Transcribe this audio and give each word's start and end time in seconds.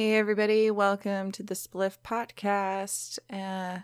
Hey, 0.00 0.14
everybody, 0.14 0.70
welcome 0.70 1.30
to 1.32 1.42
the 1.42 1.52
Spliff 1.52 1.98
Potcast. 2.02 3.18
Uh, 3.30 3.80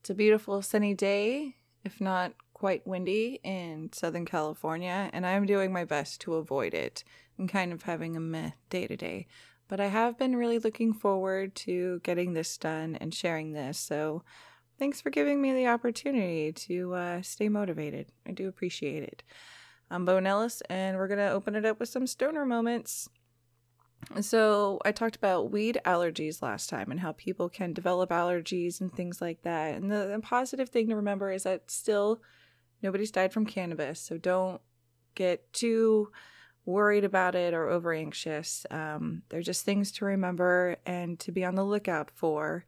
it's 0.00 0.08
a 0.08 0.14
beautiful 0.14 0.62
sunny 0.62 0.94
day, 0.94 1.56
if 1.84 2.00
not 2.00 2.32
quite 2.54 2.86
windy, 2.86 3.40
in 3.44 3.90
Southern 3.92 4.24
California, 4.24 5.10
and 5.12 5.26
I'm 5.26 5.44
doing 5.44 5.70
my 5.70 5.84
best 5.84 6.22
to 6.22 6.36
avoid 6.36 6.72
it. 6.72 7.04
I'm 7.38 7.46
kind 7.46 7.74
of 7.74 7.82
having 7.82 8.16
a 8.16 8.20
meh 8.20 8.52
day 8.70 8.86
to 8.86 8.96
day, 8.96 9.26
but 9.68 9.80
I 9.80 9.88
have 9.88 10.16
been 10.16 10.34
really 10.34 10.58
looking 10.58 10.94
forward 10.94 11.54
to 11.56 12.00
getting 12.04 12.32
this 12.32 12.56
done 12.56 12.96
and 12.98 13.12
sharing 13.12 13.52
this, 13.52 13.78
so 13.78 14.22
thanks 14.78 15.02
for 15.02 15.10
giving 15.10 15.42
me 15.42 15.52
the 15.52 15.66
opportunity 15.66 16.52
to 16.52 16.94
uh, 16.94 17.20
stay 17.20 17.50
motivated. 17.50 18.06
I 18.26 18.30
do 18.30 18.48
appreciate 18.48 19.02
it. 19.02 19.22
I'm 19.90 20.06
Bo 20.06 20.20
Nellis, 20.20 20.62
and 20.70 20.96
we're 20.96 21.08
going 21.08 21.18
to 21.18 21.32
open 21.32 21.54
it 21.54 21.66
up 21.66 21.78
with 21.78 21.90
some 21.90 22.06
stoner 22.06 22.46
moments. 22.46 23.10
So, 24.20 24.80
I 24.84 24.92
talked 24.92 25.16
about 25.16 25.50
weed 25.50 25.80
allergies 25.84 26.42
last 26.42 26.68
time 26.68 26.90
and 26.90 27.00
how 27.00 27.12
people 27.12 27.48
can 27.48 27.72
develop 27.72 28.10
allergies 28.10 28.80
and 28.80 28.92
things 28.92 29.20
like 29.20 29.42
that. 29.42 29.74
And 29.74 29.90
the, 29.90 30.06
the, 30.06 30.20
positive 30.20 30.68
thing 30.68 30.88
to 30.88 30.96
remember 30.96 31.30
is 31.30 31.44
that 31.44 31.70
still 31.70 32.20
nobody's 32.82 33.10
died 33.10 33.32
from 33.32 33.46
cannabis. 33.46 34.00
So, 34.00 34.18
don't 34.18 34.60
get 35.14 35.52
too 35.52 36.10
worried 36.64 37.04
about 37.04 37.34
it 37.34 37.54
or 37.54 37.68
over 37.68 37.92
anxious. 37.92 38.66
Um, 38.70 39.22
they're 39.28 39.42
just 39.42 39.64
things 39.64 39.92
to 39.92 40.04
remember 40.04 40.76
and 40.86 41.18
to 41.20 41.32
be 41.32 41.44
on 41.44 41.54
the 41.54 41.64
lookout 41.64 42.10
for. 42.14 42.64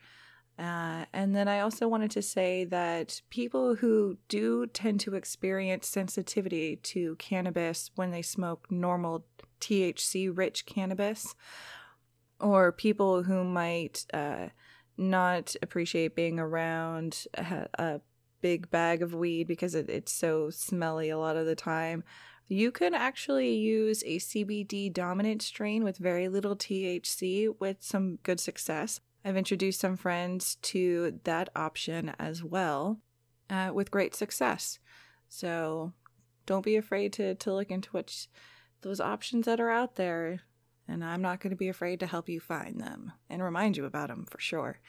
Uh, 0.58 1.06
and 1.12 1.34
then 1.34 1.48
I 1.48 1.60
also 1.60 1.88
wanted 1.88 2.10
to 2.12 2.22
say 2.22 2.64
that 2.66 3.22
people 3.30 3.74
who 3.76 4.18
do 4.28 4.66
tend 4.66 5.00
to 5.00 5.14
experience 5.14 5.88
sensitivity 5.88 6.76
to 6.76 7.16
cannabis 7.16 7.90
when 7.94 8.10
they 8.10 8.22
smoke 8.22 8.70
normal 8.70 9.24
THC 9.60 10.30
rich 10.36 10.66
cannabis, 10.66 11.34
or 12.38 12.72
people 12.72 13.22
who 13.22 13.44
might 13.44 14.04
uh, 14.12 14.48
not 14.96 15.54
appreciate 15.62 16.14
being 16.14 16.38
around 16.38 17.24
a, 17.34 17.68
a, 17.78 18.00
big 18.40 18.68
bag 18.72 19.02
of 19.02 19.14
weed 19.14 19.46
because 19.46 19.76
it, 19.76 19.88
it's 19.88 20.10
so 20.10 20.50
smelly 20.50 21.08
a 21.08 21.16
lot 21.16 21.36
of 21.36 21.46
the 21.46 21.54
time. 21.54 22.02
You 22.48 22.72
can 22.72 22.92
actually 22.92 23.54
use 23.54 24.02
a 24.02 24.18
CBD 24.18 24.92
dominant 24.92 25.42
strain 25.42 25.84
with 25.84 25.96
very 25.96 26.28
little 26.28 26.56
THC 26.56 27.54
with 27.60 27.76
some 27.78 28.16
good 28.24 28.40
success. 28.40 29.00
I've 29.24 29.36
introduced 29.36 29.80
some 29.80 29.96
friends 29.96 30.56
to 30.62 31.20
that 31.24 31.48
option 31.54 32.12
as 32.18 32.42
well 32.42 32.98
uh, 33.48 33.70
with 33.72 33.90
great 33.90 34.14
success. 34.14 34.78
So 35.28 35.92
don't 36.46 36.64
be 36.64 36.76
afraid 36.76 37.12
to, 37.14 37.34
to 37.36 37.54
look 37.54 37.70
into 37.70 37.90
what 37.90 38.26
those 38.82 39.00
options 39.00 39.46
that 39.46 39.60
are 39.60 39.70
out 39.70 39.94
there. 39.94 40.40
And 40.88 41.04
I'm 41.04 41.22
not 41.22 41.40
going 41.40 41.52
to 41.52 41.56
be 41.56 41.68
afraid 41.68 42.00
to 42.00 42.06
help 42.06 42.28
you 42.28 42.40
find 42.40 42.80
them 42.80 43.12
and 43.30 43.42
remind 43.42 43.76
you 43.76 43.84
about 43.84 44.08
them 44.08 44.26
for 44.28 44.40
sure. 44.40 44.80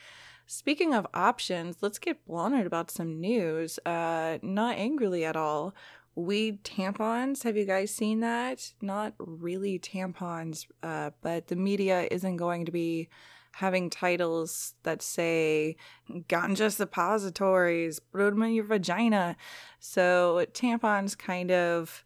Speaking 0.46 0.92
of 0.92 1.06
options, 1.14 1.76
let's 1.80 1.98
get 1.98 2.26
blunted 2.26 2.66
about 2.66 2.90
some 2.90 3.20
news. 3.20 3.78
Uh, 3.86 4.38
not 4.42 4.76
angrily 4.76 5.24
at 5.24 5.36
all. 5.36 5.74
Weed 6.16 6.62
tampons. 6.62 7.42
Have 7.44 7.56
you 7.56 7.64
guys 7.64 7.94
seen 7.94 8.20
that? 8.20 8.72
Not 8.80 9.14
really 9.18 9.78
tampons, 9.78 10.66
uh, 10.82 11.10
but 11.22 11.46
the 11.46 11.56
media 11.56 12.06
isn't 12.10 12.36
going 12.36 12.66
to 12.66 12.72
be 12.72 13.08
having 13.54 13.90
titles 13.90 14.74
that 14.82 15.02
say 15.02 15.76
ganja 16.10 16.72
suppositories, 16.72 18.00
in 18.12 18.52
your 18.52 18.64
vagina. 18.64 19.36
So 19.78 20.44
tampons 20.52 21.16
kind 21.16 21.50
of 21.50 22.02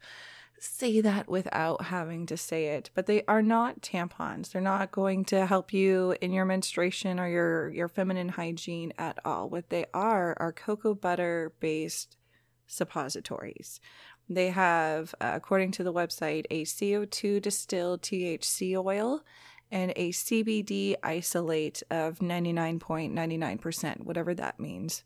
say 0.59 1.01
that 1.01 1.29
without 1.29 1.85
having 1.85 2.25
to 2.27 2.37
say 2.37 2.67
it, 2.67 2.89
but 2.93 3.05
they 3.05 3.23
are 3.27 3.41
not 3.41 3.81
tampons. 3.81 4.51
They're 4.51 4.61
not 4.61 4.91
going 4.91 5.25
to 5.25 5.45
help 5.45 5.73
you 5.73 6.15
in 6.21 6.33
your 6.33 6.45
menstruation 6.45 7.19
or 7.19 7.27
your 7.27 7.69
your 7.69 7.87
feminine 7.87 8.29
hygiene 8.29 8.93
at 8.97 9.17
all. 9.25 9.49
What 9.49 9.69
they 9.69 9.85
are 9.93 10.35
are 10.39 10.51
cocoa 10.51 10.93
butter 10.93 11.53
based 11.59 12.17
suppositories. 12.67 13.79
They 14.31 14.49
have, 14.49 15.15
uh, 15.19 15.31
according 15.33 15.71
to 15.71 15.83
the 15.83 15.93
website, 15.93 16.45
a 16.51 16.63
CO2 16.63 17.41
distilled 17.41 18.03
THC 18.03 18.75
oil 18.77 19.23
and 19.71 19.93
a 19.95 20.09
CBD 20.09 20.95
isolate 21.03 21.83
of 21.89 22.19
99.99%, 22.19 24.03
whatever 24.03 24.33
that 24.33 24.59
means. 24.59 25.03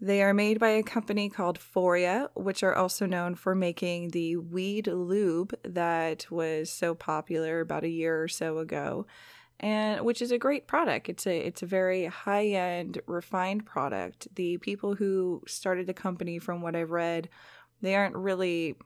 They 0.00 0.22
are 0.22 0.34
made 0.34 0.58
by 0.58 0.70
a 0.70 0.82
company 0.82 1.28
called 1.30 1.58
Foria, 1.58 2.28
which 2.34 2.62
are 2.62 2.74
also 2.74 3.06
known 3.06 3.36
for 3.36 3.54
making 3.54 4.10
the 4.10 4.36
weed 4.36 4.86
lube 4.88 5.54
that 5.62 6.30
was 6.30 6.70
so 6.70 6.94
popular 6.94 7.60
about 7.60 7.84
a 7.84 7.88
year 7.88 8.22
or 8.22 8.28
so 8.28 8.58
ago, 8.58 9.06
and 9.60 10.04
which 10.04 10.20
is 10.20 10.32
a 10.32 10.38
great 10.38 10.66
product. 10.66 11.08
It's 11.08 11.26
a 11.26 11.38
it's 11.38 11.62
a 11.62 11.66
very 11.66 12.06
high-end 12.06 13.00
refined 13.06 13.64
product. 13.64 14.26
The 14.34 14.58
people 14.58 14.94
who 14.94 15.42
started 15.46 15.86
the 15.86 15.94
company 15.94 16.38
from 16.38 16.60
what 16.60 16.74
I've 16.74 16.90
read, 16.90 17.28
they 17.80 17.94
aren't 17.94 18.16
really 18.16 18.76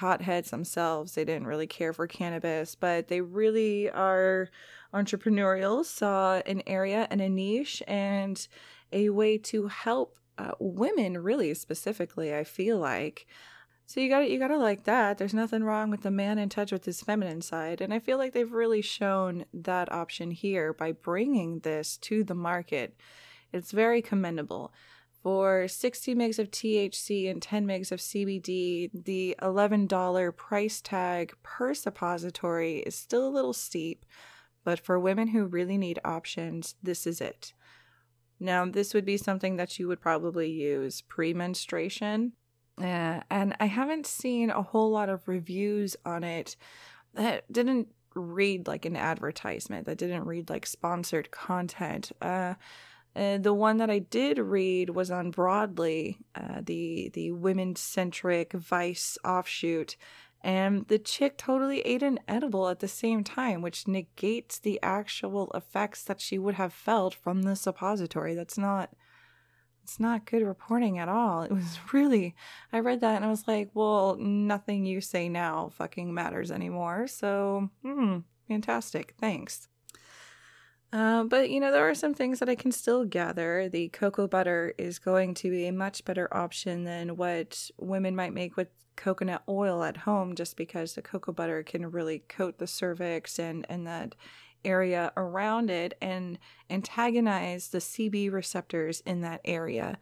potheads 0.00 0.50
themselves. 0.50 1.14
They 1.14 1.24
didn't 1.24 1.46
really 1.46 1.66
care 1.66 1.92
for 1.92 2.06
cannabis, 2.06 2.74
but 2.74 3.08
they 3.08 3.20
really 3.20 3.90
are 3.90 4.48
entrepreneurial, 4.94 5.84
saw 5.84 6.40
an 6.46 6.62
area 6.66 7.06
and 7.10 7.20
a 7.20 7.28
niche 7.28 7.82
and 7.86 8.46
a 8.92 9.10
way 9.10 9.38
to 9.38 9.68
help 9.68 10.18
uh, 10.38 10.52
women 10.58 11.18
really 11.18 11.52
specifically, 11.54 12.34
I 12.34 12.44
feel 12.44 12.78
like. 12.78 13.26
So 13.86 14.00
you 14.00 14.08
got 14.08 14.30
you 14.30 14.38
got 14.38 14.48
to 14.48 14.56
like 14.56 14.84
that. 14.84 15.18
There's 15.18 15.34
nothing 15.34 15.64
wrong 15.64 15.90
with 15.90 16.02
the 16.02 16.12
man 16.12 16.38
in 16.38 16.48
touch 16.48 16.70
with 16.70 16.84
his 16.84 17.02
feminine 17.02 17.42
side, 17.42 17.80
and 17.80 17.92
I 17.92 17.98
feel 17.98 18.18
like 18.18 18.32
they've 18.32 18.52
really 18.52 18.82
shown 18.82 19.44
that 19.52 19.90
option 19.90 20.30
here 20.30 20.72
by 20.72 20.92
bringing 20.92 21.58
this 21.58 21.96
to 21.98 22.22
the 22.22 22.36
market. 22.36 22.96
It's 23.52 23.72
very 23.72 24.00
commendable. 24.00 24.72
For 25.22 25.68
60 25.68 26.14
megs 26.14 26.38
of 26.38 26.50
THC 26.50 27.30
and 27.30 27.42
10 27.42 27.66
megs 27.66 27.92
of 27.92 28.00
CBD, 28.00 28.90
the 28.94 29.36
$11 29.42 30.36
price 30.36 30.80
tag 30.80 31.34
per 31.42 31.74
suppository 31.74 32.78
is 32.78 32.94
still 32.94 33.28
a 33.28 33.30
little 33.30 33.52
steep, 33.52 34.06
but 34.64 34.80
for 34.80 34.98
women 34.98 35.28
who 35.28 35.44
really 35.44 35.76
need 35.76 35.98
options, 36.04 36.74
this 36.82 37.06
is 37.06 37.20
it. 37.20 37.52
Now, 38.38 38.64
this 38.64 38.94
would 38.94 39.04
be 39.04 39.18
something 39.18 39.56
that 39.56 39.78
you 39.78 39.88
would 39.88 40.00
probably 40.00 40.50
use 40.50 41.02
pre 41.02 41.34
menstruation. 41.34 42.32
Uh, 42.78 43.20
and 43.30 43.54
I 43.60 43.66
haven't 43.66 44.06
seen 44.06 44.48
a 44.48 44.62
whole 44.62 44.90
lot 44.90 45.10
of 45.10 45.28
reviews 45.28 45.96
on 46.06 46.24
it 46.24 46.56
that 47.12 47.52
didn't 47.52 47.88
read 48.14 48.66
like 48.66 48.86
an 48.86 48.96
advertisement, 48.96 49.84
that 49.84 49.98
didn't 49.98 50.24
read 50.24 50.48
like 50.48 50.64
sponsored 50.64 51.30
content. 51.30 52.10
Uh, 52.22 52.54
uh, 53.16 53.38
the 53.38 53.54
one 53.54 53.78
that 53.78 53.90
I 53.90 53.98
did 53.98 54.38
read 54.38 54.90
was 54.90 55.10
on 55.10 55.30
Broadly, 55.30 56.18
uh, 56.34 56.60
the 56.62 57.10
the 57.12 57.32
women 57.32 57.74
centric 57.76 58.52
Vice 58.52 59.18
offshoot, 59.24 59.96
and 60.42 60.86
the 60.88 60.98
chick 60.98 61.36
totally 61.36 61.80
ate 61.80 62.02
an 62.02 62.20
edible 62.28 62.68
at 62.68 62.78
the 62.78 62.88
same 62.88 63.24
time, 63.24 63.62
which 63.62 63.88
negates 63.88 64.58
the 64.58 64.78
actual 64.82 65.50
effects 65.54 66.04
that 66.04 66.20
she 66.20 66.38
would 66.38 66.54
have 66.54 66.72
felt 66.72 67.14
from 67.14 67.42
the 67.42 67.56
suppository. 67.56 68.34
That's 68.34 68.58
not 68.58 68.90
it's 69.82 69.98
not 69.98 70.24
good 70.24 70.42
reporting 70.42 70.98
at 70.98 71.08
all. 71.08 71.42
It 71.42 71.50
was 71.50 71.78
really 71.92 72.36
I 72.72 72.78
read 72.78 73.00
that 73.00 73.16
and 73.16 73.24
I 73.24 73.28
was 73.28 73.48
like, 73.48 73.70
well, 73.74 74.16
nothing 74.18 74.86
you 74.86 75.00
say 75.00 75.28
now 75.28 75.70
fucking 75.74 76.14
matters 76.14 76.52
anymore. 76.52 77.08
So, 77.08 77.70
hmm, 77.82 78.18
fantastic. 78.46 79.14
Thanks. 79.20 79.68
Uh, 80.92 81.22
but 81.24 81.50
you 81.50 81.60
know, 81.60 81.70
there 81.70 81.88
are 81.88 81.94
some 81.94 82.14
things 82.14 82.40
that 82.40 82.48
I 82.48 82.56
can 82.56 82.72
still 82.72 83.04
gather. 83.04 83.68
The 83.68 83.88
cocoa 83.88 84.26
butter 84.26 84.74
is 84.76 84.98
going 84.98 85.34
to 85.34 85.50
be 85.50 85.66
a 85.66 85.72
much 85.72 86.04
better 86.04 86.28
option 86.36 86.84
than 86.84 87.16
what 87.16 87.70
women 87.78 88.16
might 88.16 88.34
make 88.34 88.56
with 88.56 88.68
coconut 88.96 89.42
oil 89.48 89.84
at 89.84 89.98
home, 89.98 90.34
just 90.34 90.56
because 90.56 90.94
the 90.94 91.02
cocoa 91.02 91.32
butter 91.32 91.62
can 91.62 91.90
really 91.90 92.20
coat 92.28 92.58
the 92.58 92.66
cervix 92.66 93.38
and, 93.38 93.64
and 93.68 93.86
that 93.86 94.14
area 94.64 95.12
around 95.16 95.70
it 95.70 95.96
and 96.02 96.38
antagonize 96.68 97.68
the 97.68 97.78
CB 97.78 98.30
receptors 98.32 99.00
in 99.06 99.20
that 99.22 99.40
area. 99.44 99.98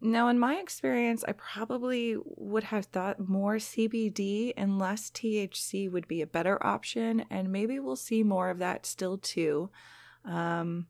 Now, 0.00 0.28
in 0.28 0.38
my 0.38 0.56
experience, 0.56 1.24
I 1.26 1.32
probably 1.32 2.16
would 2.24 2.64
have 2.64 2.86
thought 2.86 3.28
more 3.28 3.56
CBD 3.56 4.52
and 4.56 4.78
less 4.78 5.10
THC 5.10 5.90
would 5.90 6.06
be 6.06 6.20
a 6.20 6.26
better 6.26 6.64
option, 6.64 7.24
and 7.30 7.50
maybe 7.50 7.78
we'll 7.78 7.96
see 7.96 8.22
more 8.22 8.50
of 8.50 8.58
that 8.58 8.84
still 8.84 9.18
too. 9.18 9.70
Um, 10.26 10.86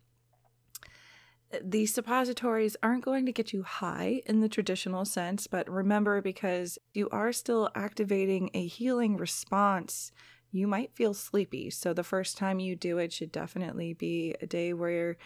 these 1.63 1.95
suppositories 1.95 2.77
aren't 2.83 3.05
going 3.05 3.27
to 3.27 3.33
get 3.33 3.53
you 3.53 3.63
high 3.63 4.21
in 4.27 4.41
the 4.41 4.49
traditional 4.49 5.05
sense, 5.05 5.47
but 5.47 5.71
remember 5.71 6.21
because 6.21 6.79
you 6.93 7.09
are 7.11 7.33
still 7.33 7.71
activating 7.75 8.51
a 8.53 8.67
healing 8.67 9.17
response, 9.17 10.11
you 10.51 10.67
might 10.67 10.95
feel 10.95 11.15
sleepy. 11.15 11.71
So 11.71 11.93
the 11.93 12.03
first 12.03 12.37
time 12.37 12.59
you 12.59 12.75
do 12.75 12.99
it 12.99 13.13
should 13.13 13.33
definitely 13.33 13.93
be 13.93 14.35
a 14.41 14.47
day 14.47 14.73
where 14.73 15.17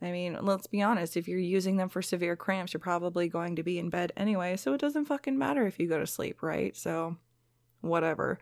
I 0.00 0.10
mean, 0.10 0.36
let's 0.40 0.66
be 0.66 0.82
honest, 0.82 1.16
if 1.16 1.28
you're 1.28 1.38
using 1.38 1.76
them 1.76 1.88
for 1.88 2.02
severe 2.02 2.34
cramps, 2.34 2.72
you're 2.72 2.80
probably 2.80 3.28
going 3.28 3.54
to 3.56 3.62
be 3.62 3.78
in 3.78 3.88
bed 3.88 4.12
anyway, 4.16 4.56
so 4.56 4.74
it 4.74 4.80
doesn't 4.80 5.04
fucking 5.04 5.38
matter 5.38 5.64
if 5.64 5.78
you 5.78 5.88
go 5.88 6.00
to 6.00 6.08
sleep, 6.08 6.42
right? 6.42 6.76
So 6.76 7.16
whatever. 7.82 8.38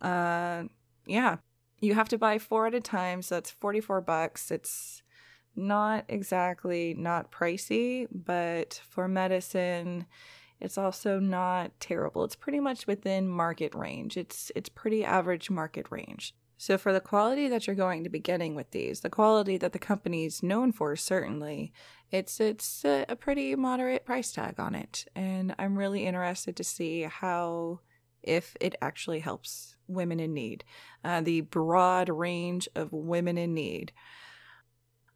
Uh 0.00 0.64
yeah, 1.06 1.36
You 1.84 1.94
have 1.94 2.08
to 2.08 2.18
buy 2.18 2.38
four 2.38 2.66
at 2.66 2.74
a 2.74 2.80
time, 2.80 3.20
so 3.20 3.34
that's 3.36 3.50
44 3.50 4.00
bucks. 4.00 4.50
It's 4.50 5.02
not 5.54 6.04
exactly 6.08 6.94
not 6.94 7.30
pricey, 7.30 8.06
but 8.10 8.80
for 8.88 9.06
medicine, 9.06 10.06
it's 10.60 10.78
also 10.78 11.18
not 11.18 11.78
terrible. 11.80 12.24
It's 12.24 12.36
pretty 12.36 12.60
much 12.60 12.86
within 12.86 13.28
market 13.28 13.74
range. 13.74 14.16
It's 14.16 14.50
it's 14.56 14.68
pretty 14.68 15.04
average 15.04 15.50
market 15.50 15.86
range. 15.90 16.34
So 16.56 16.78
for 16.78 16.92
the 16.92 17.00
quality 17.00 17.48
that 17.48 17.66
you're 17.66 17.76
going 17.76 18.04
to 18.04 18.10
be 18.10 18.20
getting 18.20 18.54
with 18.54 18.70
these, 18.70 19.00
the 19.00 19.10
quality 19.10 19.58
that 19.58 19.72
the 19.72 19.78
company's 19.78 20.42
known 20.42 20.72
for 20.72 20.96
certainly, 20.96 21.72
it's 22.10 22.40
it's 22.40 22.84
a, 22.84 23.04
a 23.08 23.16
pretty 23.16 23.54
moderate 23.56 24.06
price 24.06 24.32
tag 24.32 24.58
on 24.58 24.74
it. 24.74 25.04
And 25.14 25.54
I'm 25.58 25.76
really 25.76 26.06
interested 26.06 26.56
to 26.56 26.64
see 26.64 27.02
how 27.02 27.80
if 28.24 28.56
it 28.60 28.74
actually 28.80 29.20
helps 29.20 29.76
women 29.86 30.20
in 30.20 30.34
need. 30.34 30.64
Uh, 31.04 31.20
the 31.20 31.42
broad 31.42 32.08
range 32.08 32.68
of 32.74 32.92
women 32.92 33.38
in 33.38 33.54
need. 33.54 33.92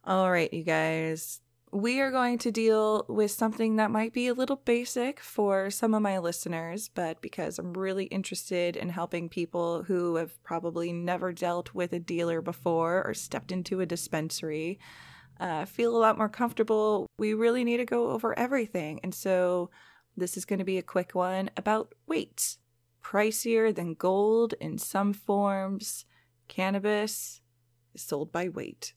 All 0.05 0.31
right, 0.31 0.52
you 0.52 0.62
guys, 0.62 1.40
we 1.72 2.00
are 2.00 2.10
going 2.10 2.38
to 2.38 2.50
deal 2.50 3.05
with 3.08 3.31
something 3.31 3.76
that 3.76 3.90
might 3.90 4.12
be 4.12 4.26
a 4.28 4.34
little 4.34 4.56
basic 4.56 5.20
for 5.20 5.70
some 5.70 5.93
of 5.93 6.02
my 6.02 6.19
listeners, 6.19 6.88
but 6.94 7.20
because 7.20 7.58
I'm 7.58 7.75
really 7.75 8.06
interested 8.06 8.76
in 8.76 8.88
helping 8.88 9.28
people 9.28 9.82
who 9.82 10.16
have 10.16 10.43
probably 10.43 10.93
never 10.93 11.32
dealt 11.32 11.75
with 11.75 11.93
a 11.93 11.99
dealer 11.99 12.40
before 12.40 13.06
or 13.06 13.12
stepped 13.12 13.52
into 13.52 13.81
a 13.81 13.87
dispensary 13.87 14.78
uh, 15.40 15.64
feel 15.64 15.96
a 15.96 15.99
lot 15.99 16.19
more 16.19 16.28
comfortable, 16.28 17.06
we 17.19 17.34
really 17.34 17.64
need 17.64 17.76
to 17.78 17.84
go 17.84 18.10
over 18.10 18.37
everything. 18.38 19.00
And 19.02 19.14
so 19.14 19.70
this 20.16 20.37
is 20.37 20.44
going 20.44 20.58
to 20.58 20.64
be 20.64 20.78
a 20.78 20.82
quick 20.82 21.14
one 21.14 21.50
about 21.56 21.94
weights. 22.06 22.58
Pricier 23.03 23.75
than 23.75 23.95
gold 23.95 24.55
in 24.61 24.79
some 24.79 25.12
forms, 25.12 26.05
cannabis 26.47 27.41
is 27.95 28.03
sold 28.03 28.33
by 28.33 28.49
weight. 28.49 28.95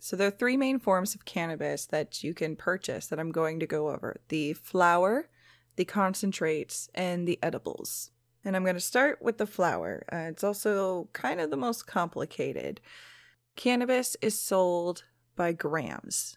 So 0.00 0.16
there 0.16 0.28
are 0.28 0.32
three 0.32 0.56
main 0.56 0.78
forms 0.80 1.14
of 1.14 1.24
cannabis 1.24 1.86
that 1.86 2.24
you 2.24 2.34
can 2.34 2.56
purchase 2.56 3.06
that 3.06 3.20
I'm 3.20 3.30
going 3.30 3.60
to 3.60 3.66
go 3.66 3.88
over 3.90 4.20
the 4.28 4.52
flower, 4.54 5.28
the 5.76 5.84
concentrates, 5.84 6.88
and 6.94 7.26
the 7.26 7.38
edibles. 7.42 8.10
And 8.44 8.56
I'm 8.56 8.64
going 8.64 8.74
to 8.74 8.80
start 8.80 9.22
with 9.22 9.38
the 9.38 9.46
flower. 9.46 10.04
Uh, 10.12 10.28
it's 10.28 10.42
also 10.42 11.08
kind 11.12 11.40
of 11.40 11.50
the 11.50 11.56
most 11.56 11.86
complicated. 11.86 12.80
Cannabis 13.54 14.16
is 14.20 14.38
sold 14.38 15.04
by 15.36 15.52
grams. 15.52 16.36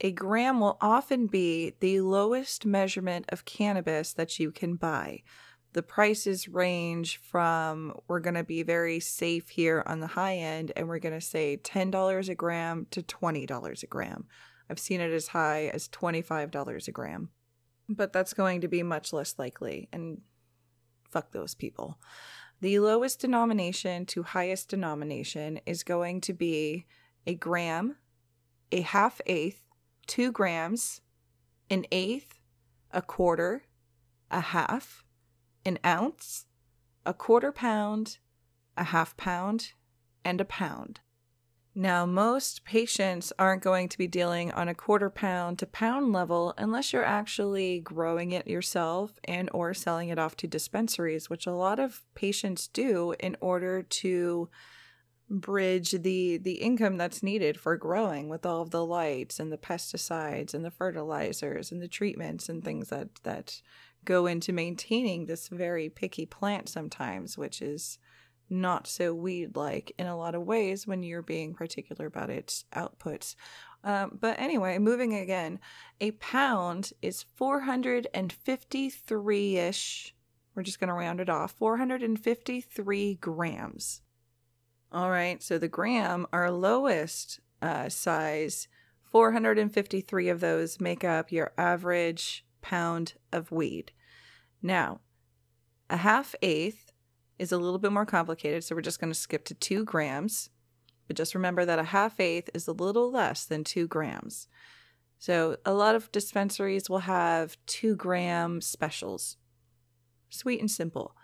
A 0.00 0.10
gram 0.10 0.60
will 0.60 0.76
often 0.80 1.26
be 1.26 1.74
the 1.80 2.00
lowest 2.00 2.66
measurement 2.66 3.26
of 3.28 3.44
cannabis 3.44 4.12
that 4.14 4.38
you 4.38 4.50
can 4.50 4.74
buy 4.74 5.22
the 5.76 5.82
prices 5.82 6.48
range 6.48 7.18
from 7.18 7.92
we're 8.08 8.18
going 8.18 8.34
to 8.34 8.42
be 8.42 8.62
very 8.62 8.98
safe 8.98 9.50
here 9.50 9.82
on 9.84 10.00
the 10.00 10.06
high 10.06 10.36
end 10.36 10.72
and 10.74 10.88
we're 10.88 10.98
going 10.98 11.14
to 11.14 11.20
say 11.20 11.58
$10 11.62 12.28
a 12.30 12.34
gram 12.34 12.86
to 12.90 13.02
$20 13.02 13.82
a 13.82 13.86
gram. 13.86 14.24
I've 14.70 14.78
seen 14.78 15.02
it 15.02 15.12
as 15.12 15.28
high 15.28 15.66
as 15.74 15.86
$25 15.88 16.88
a 16.88 16.90
gram. 16.90 17.28
But 17.90 18.14
that's 18.14 18.32
going 18.32 18.62
to 18.62 18.68
be 18.68 18.82
much 18.82 19.12
less 19.12 19.34
likely 19.38 19.90
and 19.92 20.22
fuck 21.10 21.32
those 21.32 21.54
people. 21.54 21.98
The 22.62 22.78
lowest 22.78 23.20
denomination 23.20 24.06
to 24.06 24.22
highest 24.22 24.70
denomination 24.70 25.60
is 25.66 25.82
going 25.82 26.22
to 26.22 26.32
be 26.32 26.86
a 27.26 27.34
gram, 27.34 27.96
a 28.72 28.80
half 28.80 29.20
eighth, 29.26 29.62
two 30.06 30.32
grams, 30.32 31.02
an 31.68 31.84
eighth, 31.92 32.40
a 32.92 33.02
quarter, 33.02 33.64
a 34.30 34.40
half, 34.40 35.04
an 35.66 35.78
ounce, 35.84 36.46
a 37.04 37.12
quarter 37.12 37.52
pound, 37.52 38.18
a 38.76 38.84
half 38.84 39.16
pound, 39.16 39.72
and 40.24 40.40
a 40.40 40.44
pound. 40.44 41.00
Now, 41.78 42.06
most 42.06 42.64
patients 42.64 43.34
aren't 43.38 43.62
going 43.62 43.90
to 43.90 43.98
be 43.98 44.06
dealing 44.06 44.50
on 44.52 44.66
a 44.66 44.74
quarter 44.74 45.10
pound 45.10 45.58
to 45.58 45.66
pound 45.66 46.10
level 46.10 46.54
unless 46.56 46.90
you're 46.90 47.04
actually 47.04 47.80
growing 47.80 48.32
it 48.32 48.46
yourself 48.46 49.12
and 49.24 49.50
or 49.52 49.74
selling 49.74 50.08
it 50.08 50.18
off 50.18 50.38
to 50.38 50.46
dispensaries, 50.46 51.28
which 51.28 51.46
a 51.46 51.52
lot 51.52 51.78
of 51.78 52.02
patients 52.14 52.68
do 52.68 53.14
in 53.20 53.36
order 53.42 53.82
to 53.82 54.48
bridge 55.28 55.90
the 55.90 56.38
the 56.38 56.54
income 56.54 56.96
that's 56.96 57.22
needed 57.22 57.58
for 57.58 57.76
growing 57.76 58.28
with 58.28 58.46
all 58.46 58.62
of 58.62 58.70
the 58.70 58.84
lights 58.84 59.40
and 59.40 59.52
the 59.52 59.58
pesticides 59.58 60.54
and 60.54 60.64
the 60.64 60.70
fertilizers 60.70 61.72
and 61.72 61.82
the 61.82 61.88
treatments 61.88 62.48
and 62.48 62.64
things 62.64 62.88
that 62.88 63.08
that 63.24 63.60
go 64.06 64.24
into 64.26 64.52
maintaining 64.52 65.26
this 65.26 65.48
very 65.48 65.90
picky 65.90 66.24
plant 66.24 66.70
sometimes, 66.70 67.36
which 67.36 67.60
is 67.60 67.98
not 68.48 68.86
so 68.86 69.12
weed 69.12 69.56
like 69.56 69.92
in 69.98 70.06
a 70.06 70.16
lot 70.16 70.34
of 70.34 70.40
ways 70.42 70.86
when 70.86 71.02
you're 71.02 71.20
being 71.20 71.52
particular 71.52 72.06
about 72.06 72.30
its 72.30 72.64
outputs. 72.74 73.34
Um, 73.84 74.16
but 74.20 74.38
anyway, 74.38 74.78
moving 74.78 75.14
again, 75.14 75.58
a 76.00 76.12
pound 76.12 76.92
is 77.02 77.26
453 77.34 79.58
ish. 79.58 80.14
We're 80.54 80.62
just 80.62 80.80
going 80.80 80.88
to 80.88 80.94
round 80.94 81.20
it 81.20 81.28
off 81.28 81.52
453 81.52 83.14
grams. 83.16 84.00
All 84.92 85.10
right, 85.10 85.42
so 85.42 85.58
the 85.58 85.66
gram, 85.68 86.26
our 86.32 86.50
lowest 86.50 87.40
uh, 87.60 87.88
size, 87.88 88.68
453 89.02 90.28
of 90.28 90.40
those 90.40 90.80
make 90.80 91.04
up 91.04 91.32
your 91.32 91.52
average 91.58 92.44
pound 92.62 93.14
of 93.32 93.52
weed. 93.52 93.92
Now, 94.62 95.00
a 95.88 95.98
half 95.98 96.34
eighth 96.42 96.92
is 97.38 97.52
a 97.52 97.58
little 97.58 97.78
bit 97.78 97.92
more 97.92 98.06
complicated, 98.06 98.64
so 98.64 98.74
we're 98.74 98.80
just 98.80 99.00
going 99.00 99.12
to 99.12 99.18
skip 99.18 99.44
to 99.46 99.54
two 99.54 99.84
grams. 99.84 100.50
But 101.06 101.16
just 101.16 101.34
remember 101.34 101.64
that 101.64 101.78
a 101.78 101.84
half 101.84 102.18
eighth 102.18 102.50
is 102.54 102.66
a 102.66 102.72
little 102.72 103.10
less 103.10 103.44
than 103.44 103.62
two 103.62 103.86
grams. 103.86 104.48
So 105.18 105.56
a 105.64 105.72
lot 105.72 105.94
of 105.94 106.10
dispensaries 106.12 106.90
will 106.90 107.00
have 107.00 107.56
two 107.66 107.96
gram 107.96 108.60
specials. 108.60 109.36
Sweet 110.28 110.60
and 110.60 110.70
simple. 110.70 111.14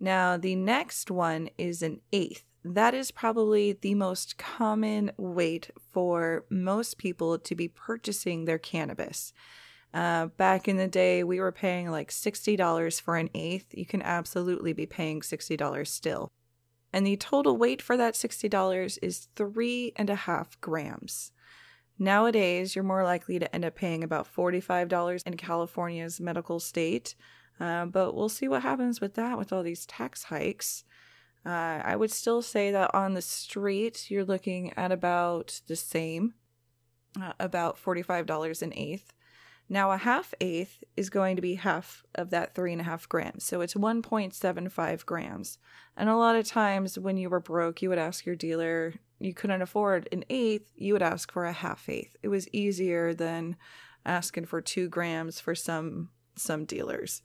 Now, 0.00 0.36
the 0.36 0.56
next 0.56 1.10
one 1.10 1.48
is 1.56 1.82
an 1.82 2.00
eighth. 2.12 2.44
That 2.64 2.94
is 2.94 3.10
probably 3.10 3.72
the 3.72 3.94
most 3.94 4.36
common 4.36 5.12
weight 5.16 5.70
for 5.92 6.44
most 6.50 6.98
people 6.98 7.38
to 7.38 7.54
be 7.54 7.68
purchasing 7.68 8.44
their 8.44 8.58
cannabis. 8.58 9.32
Uh, 9.94 10.26
back 10.26 10.68
in 10.68 10.78
the 10.78 10.88
day, 10.88 11.22
we 11.22 11.38
were 11.38 11.52
paying 11.52 11.90
like 11.90 12.10
$60 12.10 13.00
for 13.00 13.16
an 13.16 13.28
eighth. 13.34 13.74
You 13.76 13.84
can 13.84 14.02
absolutely 14.02 14.72
be 14.72 14.86
paying 14.86 15.20
$60 15.20 15.86
still. 15.86 16.30
And 16.92 17.06
the 17.06 17.16
total 17.16 17.56
weight 17.56 17.82
for 17.82 17.96
that 17.96 18.14
$60 18.14 18.98
is 19.02 19.28
three 19.36 19.92
and 19.96 20.10
a 20.10 20.14
half 20.14 20.60
grams. 20.60 21.32
Nowadays, 21.98 22.74
you're 22.74 22.84
more 22.84 23.04
likely 23.04 23.38
to 23.38 23.54
end 23.54 23.64
up 23.64 23.74
paying 23.74 24.02
about 24.02 24.32
$45 24.34 25.22
in 25.26 25.36
California's 25.36 26.20
medical 26.20 26.58
state. 26.58 27.14
Uh, 27.60 27.86
but 27.86 28.14
we'll 28.14 28.28
see 28.28 28.48
what 28.48 28.62
happens 28.62 29.00
with 29.00 29.14
that 29.14 29.38
with 29.38 29.52
all 29.52 29.62
these 29.62 29.86
tax 29.86 30.24
hikes. 30.24 30.84
Uh, 31.44 31.80
I 31.84 31.96
would 31.96 32.10
still 32.10 32.40
say 32.40 32.70
that 32.70 32.94
on 32.94 33.14
the 33.14 33.22
street, 33.22 34.10
you're 34.10 34.24
looking 34.24 34.72
at 34.76 34.92
about 34.92 35.60
the 35.66 35.76
same, 35.76 36.34
uh, 37.20 37.32
about 37.38 37.76
$45 37.76 38.62
an 38.62 38.72
eighth. 38.74 39.12
Now, 39.72 39.90
a 39.90 39.96
half 39.96 40.34
eighth 40.38 40.84
is 40.98 41.08
going 41.08 41.36
to 41.36 41.40
be 41.40 41.54
half 41.54 42.04
of 42.14 42.28
that 42.28 42.54
three 42.54 42.72
and 42.72 42.80
a 42.82 42.84
half 42.84 43.08
grams. 43.08 43.42
So 43.42 43.62
it's 43.62 43.72
1.75 43.72 45.06
grams. 45.06 45.56
And 45.96 46.10
a 46.10 46.16
lot 46.16 46.36
of 46.36 46.46
times 46.46 46.98
when 46.98 47.16
you 47.16 47.30
were 47.30 47.40
broke, 47.40 47.80
you 47.80 47.88
would 47.88 47.96
ask 47.96 48.26
your 48.26 48.36
dealer, 48.36 48.92
you 49.18 49.32
couldn't 49.32 49.62
afford 49.62 50.10
an 50.12 50.26
eighth, 50.28 50.70
you 50.76 50.92
would 50.92 51.00
ask 51.00 51.32
for 51.32 51.46
a 51.46 51.54
half 51.54 51.88
eighth. 51.88 52.14
It 52.22 52.28
was 52.28 52.52
easier 52.52 53.14
than 53.14 53.56
asking 54.04 54.44
for 54.44 54.60
two 54.60 54.90
grams 54.90 55.40
for 55.40 55.54
some 55.54 56.10
some 56.36 56.66
dealers. 56.66 57.22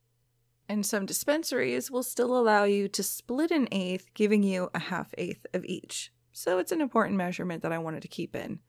And 0.70 0.86
some 0.86 1.06
dispensaries 1.06 1.92
will 1.92 2.02
still 2.02 2.38
allow 2.38 2.64
you 2.64 2.88
to 2.88 3.04
split 3.04 3.52
an 3.52 3.68
eighth, 3.74 4.14
giving 4.14 4.42
you 4.42 4.70
a 4.74 4.80
half 4.80 5.14
eighth 5.18 5.46
of 5.54 5.66
each. 5.66 6.14
So 6.32 6.60
it's 6.60 6.72
an 6.72 6.80
important 6.80 7.18
measurement 7.18 7.62
that 7.64 7.74
I 7.74 7.78
wanted 7.78 8.04
to 8.04 8.08
keep 8.08 8.38
in. 8.38 8.60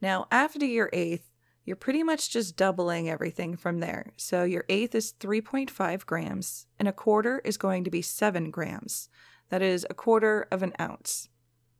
Now, 0.00 0.26
after 0.30 0.64
your 0.64 0.88
eighth, 0.94 1.29
you're 1.64 1.76
pretty 1.76 2.02
much 2.02 2.30
just 2.30 2.56
doubling 2.56 3.08
everything 3.08 3.56
from 3.56 3.80
there. 3.80 4.12
So 4.16 4.44
your 4.44 4.64
eighth 4.68 4.94
is 4.94 5.14
3.5 5.20 6.06
grams, 6.06 6.66
and 6.78 6.88
a 6.88 6.92
quarter 6.92 7.40
is 7.44 7.56
going 7.56 7.84
to 7.84 7.90
be 7.90 8.02
7 8.02 8.50
grams. 8.50 9.08
That 9.50 9.62
is 9.62 9.86
a 9.88 9.94
quarter 9.94 10.46
of 10.50 10.62
an 10.62 10.72
ounce. 10.80 11.28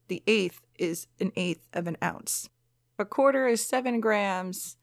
The 0.09 0.23
eighth 0.27 0.67
is 0.79 1.07
an 1.21 1.33
eighth 1.37 1.67
of 1.73 1.87
an 1.87 1.97
ounce. 2.03 2.49
A 2.99 3.05
quarter 3.05 3.47
is 3.47 3.67
7 3.67 4.01
grams, 4.01 4.77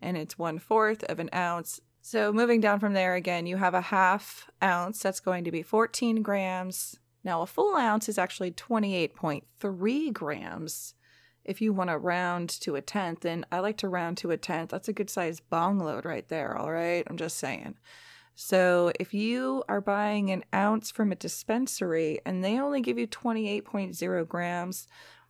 and 0.00 0.16
it's 0.16 0.38
one 0.38 0.58
fourth 0.58 1.04
of 1.04 1.18
an 1.18 1.30
ounce. 1.32 1.80
So 2.00 2.32
moving 2.32 2.60
down 2.60 2.80
from 2.80 2.92
there 2.92 3.14
again, 3.14 3.46
you 3.46 3.56
have 3.56 3.74
a 3.74 3.80
half 3.80 4.50
ounce. 4.62 5.00
That's 5.00 5.20
going 5.20 5.44
to 5.44 5.52
be 5.52 5.62
14 5.62 6.22
grams. 6.22 6.98
Now, 7.24 7.42
a 7.42 7.46
full 7.46 7.76
ounce 7.76 8.08
is 8.08 8.18
actually 8.18 8.50
28.3 8.50 10.12
grams 10.12 10.94
if 11.44 11.60
you 11.60 11.72
want 11.72 11.90
to 11.90 11.98
round 11.98 12.48
to 12.60 12.76
a 12.76 12.82
tenth, 12.82 13.24
and 13.24 13.44
I 13.50 13.60
like 13.60 13.76
to 13.78 13.88
round 13.88 14.18
to 14.18 14.30
a 14.30 14.36
tenth. 14.36 14.70
That's 14.70 14.88
a 14.88 14.92
good 14.92 15.10
size 15.10 15.40
bong 15.40 15.78
load 15.78 16.04
right 16.04 16.28
there, 16.28 16.56
all 16.56 16.70
right? 16.70 17.04
I'm 17.08 17.16
just 17.16 17.38
saying. 17.38 17.76
So 18.34 18.92
if 18.98 19.12
you 19.12 19.62
are 19.68 19.80
buying 19.80 20.30
an 20.30 20.44
ounce 20.54 20.90
from 20.90 21.12
a 21.12 21.16
dispensary 21.16 22.20
and 22.24 22.42
they 22.42 22.58
only 22.58 22.80
give 22.80 22.98
you 22.98 23.06
28.0 23.06 24.28
grams, 24.28 24.88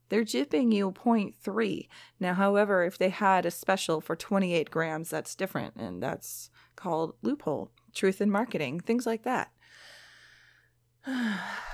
they're 0.09 0.25
jipping 0.25 0.73
you 0.73 0.93
0.3. 0.93 1.89
Now, 2.21 2.35
however, 2.35 2.85
if 2.85 2.99
they 2.99 3.09
had 3.09 3.47
a 3.47 3.51
special 3.51 4.01
for 4.01 4.15
28 4.15 4.71
grams, 4.71 5.11
that's 5.11 5.35
different. 5.35 5.75
And 5.77 6.03
that's 6.03 6.51
called 6.77 7.15
loophole, 7.23 7.71
truth 7.95 8.21
in 8.21 8.31
marketing, 8.31 8.81
things 8.81 9.07
like 9.07 9.23
that. 9.25 9.51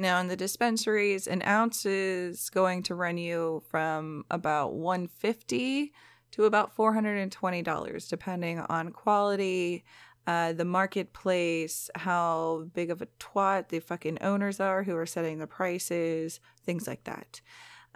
Now, 0.00 0.20
in 0.20 0.28
the 0.28 0.36
dispensaries, 0.36 1.26
an 1.26 1.42
ounce 1.42 1.84
is 1.84 2.50
going 2.50 2.84
to 2.84 2.94
run 2.94 3.18
you 3.18 3.64
from 3.68 4.24
about 4.30 4.74
150 4.74 5.92
to 6.30 6.44
about 6.44 6.76
$420, 6.76 8.08
depending 8.08 8.60
on 8.60 8.92
quality, 8.92 9.84
uh, 10.28 10.52
the 10.52 10.64
marketplace, 10.64 11.90
how 11.96 12.68
big 12.74 12.92
of 12.92 13.02
a 13.02 13.08
twat 13.18 13.70
the 13.70 13.80
fucking 13.80 14.18
owners 14.20 14.60
are 14.60 14.84
who 14.84 14.96
are 14.96 15.06
setting 15.06 15.38
the 15.38 15.48
prices, 15.48 16.38
things 16.62 16.86
like 16.86 17.02
that. 17.02 17.40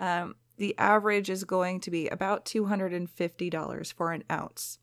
Um, 0.00 0.34
the 0.56 0.76
average 0.78 1.30
is 1.30 1.44
going 1.44 1.78
to 1.80 1.90
be 1.92 2.08
about 2.08 2.44
$250 2.46 3.92
for 3.92 4.10
an 4.10 4.24
ounce. 4.28 4.78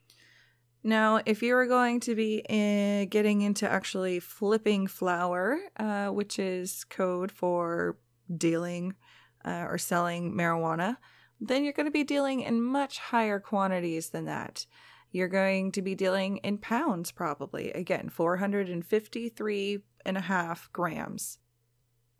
Now, 0.84 1.22
if 1.26 1.44
you 1.44 1.56
are 1.58 1.66
going 1.66 2.00
to 2.02 2.16
be 2.16 2.44
in, 2.48 3.10
getting 3.10 3.42
into 3.42 3.70
actually 3.70 4.20
flipping 4.20 4.88
flower, 4.88 5.60
uh, 5.78 6.08
which 6.08 6.40
is 6.40 6.86
code 6.86 7.32
for 7.32 7.98
dealing 8.36 8.96
uh, 9.44 9.66
or 9.68 9.78
selling 9.78 10.34
marijuana, 10.34 10.98
then 11.42 11.64
you're 11.64 11.74
going 11.74 11.86
to 11.86 11.92
be 11.92 12.04
dealing 12.04 12.42
in 12.42 12.62
much 12.62 13.00
higher 13.00 13.40
quantities 13.40 14.10
than 14.10 14.26
that. 14.26 14.66
You're 15.12 15.28
going 15.28 15.72
to 15.74 15.82
be 15.82 15.96
dealing 15.96 16.38
in 16.38 16.60
pounds, 16.60 17.12
probably. 17.12 17.72
Again, 17.72 18.10
453 18.10 19.80
and 20.06 20.18
a 20.18 20.22
half 20.22 20.70
grams. 20.72 21.40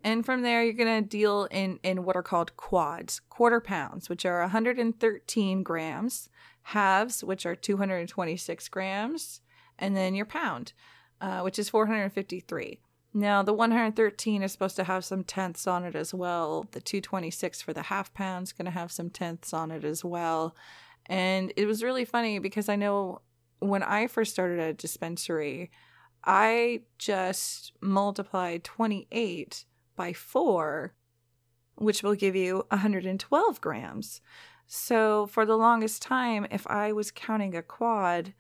And 0.02 0.26
from 0.26 0.44
there, 0.44 0.64
you're 0.64 0.74
going 0.74 1.04
to 1.04 1.10
deal 1.10 1.48
in, 1.52 1.80
in 1.84 2.06
what 2.06 2.16
are 2.16 2.24
called 2.24 2.56
quads, 2.56 3.20
quarter 3.30 3.60
pounds, 3.60 4.08
which 4.08 4.26
are 4.26 4.40
113 4.42 5.64
grams 5.64 6.30
halves, 6.70 7.24
which 7.24 7.46
are 7.46 7.56
226 7.56 8.70
grams, 8.70 9.42
and 9.78 9.98
then 9.98 10.14
your 10.14 10.26
pound, 10.26 10.74
uh, 11.20 11.42
which 11.42 11.58
is 11.58 11.70
453. 11.70 12.80
Now, 13.14 13.42
the 13.42 13.54
113 13.54 14.44
is 14.44 14.52
supposed 14.52 14.76
to 14.76 14.84
have 14.84 15.04
some 15.04 15.24
tenths 15.24 15.66
on 15.66 15.84
it 15.84 15.96
as 15.96 16.14
well. 16.14 16.68
The 16.72 16.82
226 16.82 17.62
for 17.62 17.74
the 17.74 17.84
half 17.84 18.14
pound 18.14 18.44
is 18.44 18.54
going 18.54 18.66
to 18.66 18.72
have 18.72 18.92
some 18.92 19.10
tenths 19.10 19.52
on 19.52 19.72
it 19.72 19.84
as 19.84 20.06
well. 20.06 20.56
And 21.08 21.52
it 21.58 21.66
was 21.66 21.84
really 21.84 22.06
funny 22.06 22.38
because 22.38 22.70
I 22.70 22.76
know 22.76 23.22
when 23.58 23.82
I 23.82 24.06
first 24.06 24.32
started 24.32 24.60
at 24.60 24.70
a 24.70 24.74
dispensary, 24.74 25.72
I 26.24 26.82
just 27.00 27.74
multiplied 27.82 28.64
28 28.64 29.66
by 30.00 30.14
4, 30.14 30.94
which 31.76 32.04
will 32.04 32.16
give 32.16 32.34
you 32.34 32.66
112 32.70 33.60
grams. 33.60 34.22
So 34.66 35.28
for 35.28 35.46
the 35.46 35.58
longest 35.58 36.02
time, 36.02 36.48
if 36.50 36.66
I 36.68 36.94
was 36.94 37.12
counting 37.12 37.54
a 37.54 37.62
quad, 37.62 38.34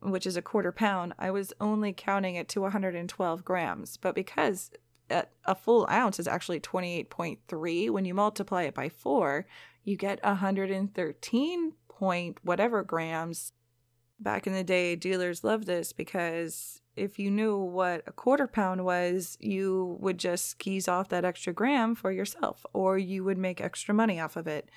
which 0.00 0.26
is 0.26 0.36
a 0.36 0.42
quarter 0.42 0.72
pound, 0.72 1.14
I 1.16 1.30
was 1.30 1.52
only 1.60 1.92
counting 1.92 2.34
it 2.34 2.48
to 2.48 2.62
112 2.62 3.44
grams. 3.44 3.96
But 3.96 4.16
because 4.16 4.72
a 5.08 5.54
full 5.54 5.86
ounce 5.88 6.18
is 6.18 6.26
actually 6.26 6.58
28.3, 6.58 7.90
when 7.90 8.04
you 8.04 8.12
multiply 8.12 8.64
it 8.64 8.74
by 8.74 8.88
four, 8.88 9.46
you 9.84 9.96
get 9.96 10.20
113 10.24 11.72
point 11.88 12.38
whatever 12.42 12.82
grams. 12.82 13.52
Back 14.18 14.48
in 14.48 14.52
the 14.52 14.64
day, 14.64 14.96
dealers 14.96 15.44
loved 15.44 15.66
this 15.66 15.92
because 15.92 16.80
if 16.96 17.18
you 17.18 17.30
knew 17.30 17.56
what 17.56 18.02
a 18.06 18.12
quarter 18.12 18.46
pound 18.46 18.84
was, 18.84 19.36
you 19.40 19.96
would 20.00 20.18
just 20.18 20.48
skis 20.48 20.88
off 20.88 21.08
that 21.08 21.24
extra 21.24 21.52
gram 21.52 21.94
for 21.94 22.12
yourself, 22.12 22.64
or 22.72 22.98
you 22.98 23.24
would 23.24 23.38
make 23.38 23.60
extra 23.60 23.94
money 23.94 24.20
off 24.20 24.36
of 24.36 24.46
it. 24.46 24.70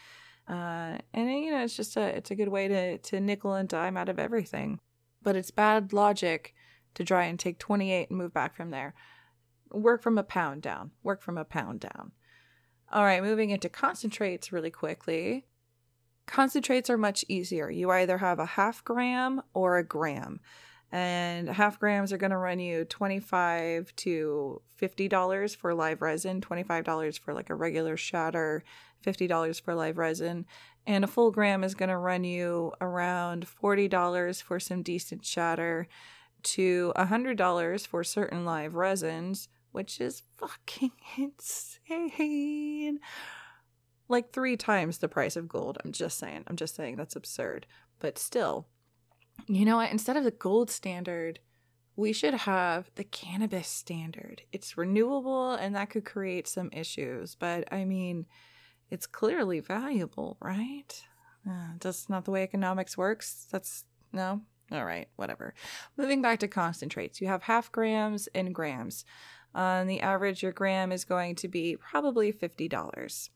Uh, 0.47 0.97
and 1.13 1.29
you 1.29 1.51
know, 1.51 1.63
it's 1.63 1.75
just 1.75 1.97
a 1.97 2.01
it's 2.01 2.31
a 2.31 2.35
good 2.35 2.47
way 2.47 2.67
to 2.67 2.97
to 2.99 3.19
nickel 3.19 3.53
and 3.53 3.69
dime 3.69 3.97
out 3.97 4.09
of 4.09 4.19
everything. 4.19 4.79
But 5.21 5.35
it's 5.35 5.51
bad 5.51 5.93
logic 5.93 6.53
to 6.95 7.03
try 7.03 7.25
and 7.25 7.39
take 7.39 7.59
28 7.59 8.09
and 8.09 8.17
move 8.17 8.33
back 8.33 8.55
from 8.55 8.71
there. 8.71 8.93
Work 9.71 10.01
from 10.01 10.17
a 10.17 10.23
pound 10.23 10.61
down. 10.61 10.91
Work 11.03 11.21
from 11.21 11.37
a 11.37 11.45
pound 11.45 11.81
down. 11.81 12.13
All 12.91 13.03
right, 13.03 13.21
moving 13.21 13.49
into 13.49 13.67
concentrates 13.67 14.51
really 14.51 14.71
quickly. 14.71 15.45
Concentrates 16.25 16.89
are 16.89 16.97
much 16.97 17.25
easier. 17.27 17.69
You 17.69 17.91
either 17.91 18.17
have 18.17 18.39
a 18.39 18.45
half 18.45 18.83
gram 18.83 19.41
or 19.53 19.77
a 19.77 19.83
gram 19.83 20.39
and 20.91 21.49
half 21.49 21.79
grams 21.79 22.13
are 22.13 22.17
going 22.17 22.31
to 22.31 22.37
run 22.37 22.59
you 22.59 22.85
25 22.85 23.95
to 23.97 24.61
$50 24.81 25.55
for 25.55 25.73
live 25.73 26.01
resin 26.01 26.41
$25 26.41 27.19
for 27.19 27.33
like 27.33 27.49
a 27.49 27.55
regular 27.55 27.97
shatter 27.97 28.63
$50 29.05 29.61
for 29.61 29.75
live 29.75 29.97
resin. 29.97 30.45
And 30.85 31.03
a 31.03 31.07
full 31.07 31.31
gram 31.31 31.63
is 31.63 31.75
going 31.75 31.89
to 31.89 31.97
run 31.97 32.23
you 32.23 32.71
around 32.79 33.45
$40 33.45 34.41
for 34.41 34.59
some 34.59 34.81
decent 34.81 35.25
shatter 35.25 35.87
to 36.43 36.93
$100 36.95 37.87
for 37.87 38.03
certain 38.03 38.45
live 38.45 38.75
resins 38.75 39.49
which 39.77 40.01
is 40.01 40.23
fucking 40.37 40.91
insane. 41.17 42.99
Like 44.09 44.31
three 44.31 44.57
times 44.57 44.97
the 44.97 45.07
price 45.07 45.35
of 45.35 45.47
gold. 45.47 45.77
I'm 45.85 45.91
just 45.91 46.17
saying 46.17 46.45
i'm 46.47 46.55
just 46.55 46.75
saying 46.75 46.95
that's 46.95 47.15
absurd. 47.15 47.67
But 47.99 48.17
still 48.17 48.65
you 49.45 49.65
know 49.65 49.77
what? 49.77 49.91
Instead 49.91 50.17
of 50.17 50.23
the 50.23 50.31
gold 50.31 50.69
standard, 50.69 51.39
we 51.95 52.13
should 52.13 52.33
have 52.33 52.91
the 52.95 53.03
cannabis 53.03 53.67
standard. 53.67 54.43
It's 54.51 54.77
renewable 54.77 55.53
and 55.53 55.75
that 55.75 55.89
could 55.89 56.05
create 56.05 56.47
some 56.47 56.69
issues, 56.71 57.35
but 57.35 57.71
I 57.71 57.85
mean, 57.85 58.25
it's 58.89 59.07
clearly 59.07 59.59
valuable, 59.59 60.37
right? 60.41 61.03
Uh, 61.47 61.73
that's 61.79 62.09
not 62.09 62.25
the 62.25 62.31
way 62.31 62.43
economics 62.43 62.97
works. 62.97 63.47
That's 63.51 63.85
no. 64.11 64.41
All 64.71 64.85
right, 64.85 65.07
whatever. 65.15 65.53
Moving 65.95 66.21
back 66.21 66.39
to 66.39 66.47
concentrates, 66.47 67.21
you 67.21 67.27
have 67.27 67.43
half 67.43 67.71
grams 67.71 68.27
and 68.35 68.53
grams. 68.53 69.05
On 69.55 69.87
the 69.87 70.01
average, 70.01 70.43
your 70.43 70.51
gram 70.51 70.91
is 70.91 71.05
going 71.05 71.35
to 71.35 71.47
be 71.47 71.77
probably 71.77 72.33
$50. 72.33 73.29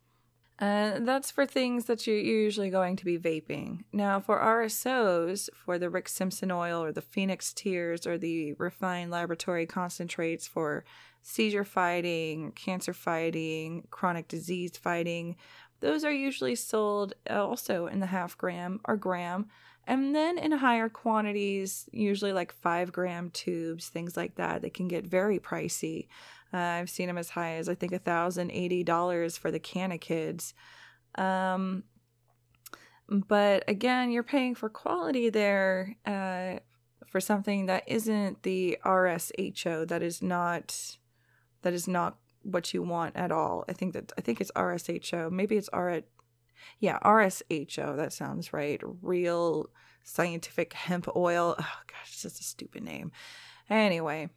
And 0.59 1.07
that's 1.07 1.31
for 1.31 1.45
things 1.45 1.85
that 1.85 2.05
you're 2.05 2.17
usually 2.17 2.69
going 2.69 2.95
to 2.97 3.05
be 3.05 3.17
vaping. 3.17 3.83
Now, 3.91 4.19
for 4.19 4.39
RSOs, 4.39 5.49
for 5.55 5.79
the 5.79 5.89
Rick 5.89 6.07
Simpson 6.07 6.51
oil 6.51 6.83
or 6.83 6.91
the 6.91 7.01
Phoenix 7.01 7.51
tears 7.51 8.05
or 8.05 8.17
the 8.17 8.53
refined 8.53 9.09
laboratory 9.09 9.65
concentrates 9.65 10.47
for 10.47 10.85
seizure 11.23 11.63
fighting, 11.63 12.51
cancer 12.51 12.93
fighting, 12.93 13.87
chronic 13.89 14.27
disease 14.27 14.77
fighting, 14.77 15.35
those 15.79 16.03
are 16.03 16.11
usually 16.11 16.55
sold 16.55 17.13
uh, 17.29 17.43
also 17.43 17.87
in 17.87 17.99
the 17.99 18.05
half 18.05 18.37
gram 18.37 18.79
or 18.85 18.95
gram. 18.95 19.47
And 19.87 20.15
then 20.15 20.37
in 20.37 20.51
higher 20.51 20.89
quantities, 20.89 21.89
usually 21.91 22.33
like 22.33 22.53
five 22.53 22.91
gram 22.91 23.31
tubes, 23.31 23.89
things 23.89 24.15
like 24.15 24.35
that, 24.35 24.61
they 24.61 24.69
can 24.69 24.87
get 24.87 25.05
very 25.05 25.39
pricey. 25.39 26.07
Uh, 26.53 26.57
I've 26.57 26.89
seen 26.89 27.07
them 27.07 27.17
as 27.17 27.29
high 27.29 27.53
as 27.53 27.69
I 27.69 27.75
think 27.75 27.93
$1,080 27.93 29.39
for 29.39 29.51
the 29.51 29.59
Canna 29.59 29.97
Kids. 29.97 30.53
Um, 31.15 31.83
but 33.07 33.63
again, 33.67 34.11
you're 34.11 34.23
paying 34.23 34.55
for 34.55 34.69
quality 34.69 35.29
there 35.29 35.97
uh, 36.05 36.59
for 37.07 37.19
something 37.19 37.65
that 37.65 37.83
isn't 37.87 38.43
the 38.43 38.77
RSHO. 38.85 39.87
That 39.87 40.01
is 40.01 40.21
not 40.21 40.97
that 41.63 41.73
is 41.73 41.87
not 41.87 42.17
what 42.43 42.73
you 42.73 42.81
want 42.81 43.15
at 43.15 43.31
all. 43.31 43.65
I 43.67 43.73
think 43.73 43.93
that 43.93 44.13
I 44.17 44.21
think 44.21 44.39
it's 44.39 44.51
RSHO. 44.55 45.29
Maybe 45.29 45.57
it's 45.57 45.69
R. 45.69 46.01
Yeah, 46.79 46.99
RSHO. 46.99 47.97
That 47.97 48.13
sounds 48.13 48.53
right. 48.53 48.79
Real 49.01 49.69
scientific 50.03 50.73
hemp 50.73 51.07
oil. 51.15 51.55
Oh 51.59 51.81
gosh, 51.87 52.13
it's 52.13 52.21
just 52.21 52.39
a 52.39 52.43
stupid 52.43 52.83
name. 52.83 53.11
Anyway, 53.69 54.29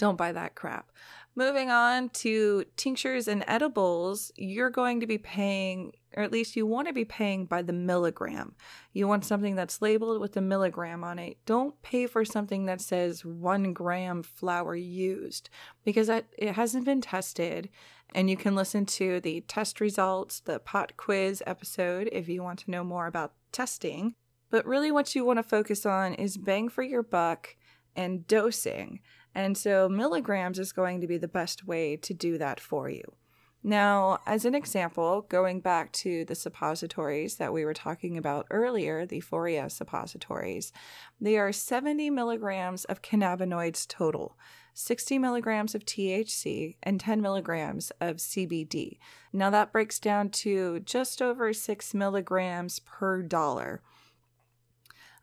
don't 0.00 0.16
buy 0.16 0.32
that 0.32 0.54
crap. 0.54 0.90
Moving 1.36 1.70
on 1.70 2.08
to 2.08 2.64
tinctures 2.76 3.28
and 3.28 3.44
edibles, 3.46 4.32
you're 4.34 4.70
going 4.70 4.98
to 5.00 5.06
be 5.06 5.18
paying, 5.18 5.92
or 6.16 6.22
at 6.22 6.32
least 6.32 6.56
you 6.56 6.66
want 6.66 6.88
to 6.88 6.94
be 6.94 7.04
paying 7.04 7.44
by 7.44 7.60
the 7.60 7.74
milligram. 7.74 8.54
You 8.94 9.06
want 9.06 9.26
something 9.26 9.54
that's 9.54 9.82
labeled 9.82 10.18
with 10.18 10.36
a 10.38 10.40
milligram 10.40 11.04
on 11.04 11.18
it. 11.18 11.36
Don't 11.44 11.80
pay 11.82 12.06
for 12.06 12.24
something 12.24 12.64
that 12.64 12.80
says 12.80 13.26
one 13.26 13.74
gram 13.74 14.22
flower 14.22 14.74
used 14.74 15.50
because 15.84 16.06
that, 16.06 16.26
it 16.36 16.54
hasn't 16.54 16.86
been 16.86 17.02
tested. 17.02 17.68
And 18.14 18.30
you 18.30 18.38
can 18.38 18.56
listen 18.56 18.86
to 18.86 19.20
the 19.20 19.42
test 19.42 19.82
results, 19.82 20.40
the 20.40 20.58
pot 20.60 20.96
quiz 20.96 21.42
episode 21.46 22.08
if 22.10 22.26
you 22.28 22.42
want 22.42 22.60
to 22.60 22.70
know 22.70 22.82
more 22.82 23.06
about 23.06 23.34
testing. 23.52 24.14
But 24.48 24.66
really, 24.66 24.90
what 24.90 25.14
you 25.14 25.26
want 25.26 25.38
to 25.38 25.44
focus 25.44 25.84
on 25.84 26.14
is 26.14 26.38
bang 26.38 26.70
for 26.70 26.82
your 26.82 27.02
buck 27.02 27.54
and 27.94 28.26
dosing. 28.26 29.00
And 29.34 29.56
so 29.56 29.88
milligrams 29.88 30.58
is 30.58 30.72
going 30.72 31.00
to 31.00 31.06
be 31.06 31.18
the 31.18 31.28
best 31.28 31.66
way 31.66 31.96
to 31.96 32.14
do 32.14 32.38
that 32.38 32.60
for 32.60 32.88
you. 32.88 33.14
Now, 33.62 34.20
as 34.26 34.46
an 34.46 34.54
example, 34.54 35.26
going 35.28 35.60
back 35.60 35.92
to 35.92 36.24
the 36.24 36.34
suppositories 36.34 37.36
that 37.36 37.52
we 37.52 37.64
were 37.66 37.74
talking 37.74 38.16
about 38.16 38.46
earlier, 38.50 39.04
the 39.04 39.20
Foria 39.20 39.70
suppositories, 39.70 40.72
they 41.20 41.36
are 41.36 41.52
70 41.52 42.08
milligrams 42.08 42.86
of 42.86 43.02
cannabinoids 43.02 43.86
total, 43.86 44.38
60 44.72 45.18
milligrams 45.18 45.74
of 45.74 45.84
THC, 45.84 46.76
and 46.82 46.98
10 46.98 47.20
milligrams 47.20 47.92
of 48.00 48.16
CBD. 48.16 48.96
Now, 49.30 49.50
that 49.50 49.72
breaks 49.72 49.98
down 49.98 50.30
to 50.30 50.80
just 50.80 51.20
over 51.20 51.52
6 51.52 51.94
milligrams 51.94 52.78
per 52.78 53.20
dollar. 53.20 53.82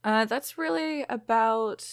Uh, 0.03 0.25
that's 0.25 0.59
really 0.59 1.05
about 1.09 1.83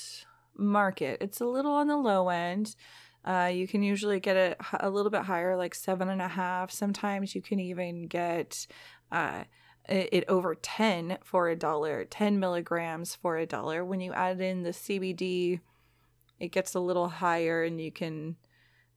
market. 0.56 1.18
It's 1.20 1.40
a 1.40 1.46
little 1.46 1.73
on 1.73 1.88
the 1.88 1.96
low 1.96 2.28
end. 2.28 2.76
Uh, 3.25 3.50
you 3.52 3.66
can 3.66 3.82
usually 3.82 4.20
get 4.20 4.37
it 4.37 4.61
a 4.80 4.90
little 4.90 5.11
bit 5.11 5.23
higher, 5.23 5.56
like 5.56 5.75
seven 5.75 6.08
and 6.08 6.20
a 6.20 6.28
half. 6.28 6.70
Sometimes 6.70 7.34
you 7.34 7.40
can 7.40 7.58
even 7.58 8.06
get 8.06 8.66
uh, 9.11 9.44
it 9.88 10.25
over 10.28 10.54
10 10.54 11.18
for 11.23 11.49
a 11.49 11.56
dollar, 11.56 12.04
10 12.04 12.38
milligrams 12.38 13.14
for 13.14 13.37
a 13.37 13.46
dollar. 13.46 13.84
When 13.84 14.00
you 14.00 14.12
add 14.12 14.40
in 14.40 14.62
the 14.62 14.70
CBD, 14.70 15.61
it 16.40 16.49
gets 16.49 16.75
a 16.75 16.80
little 16.80 17.08
higher 17.08 17.64
and 17.64 17.80
you 17.80 17.92
can 17.92 18.37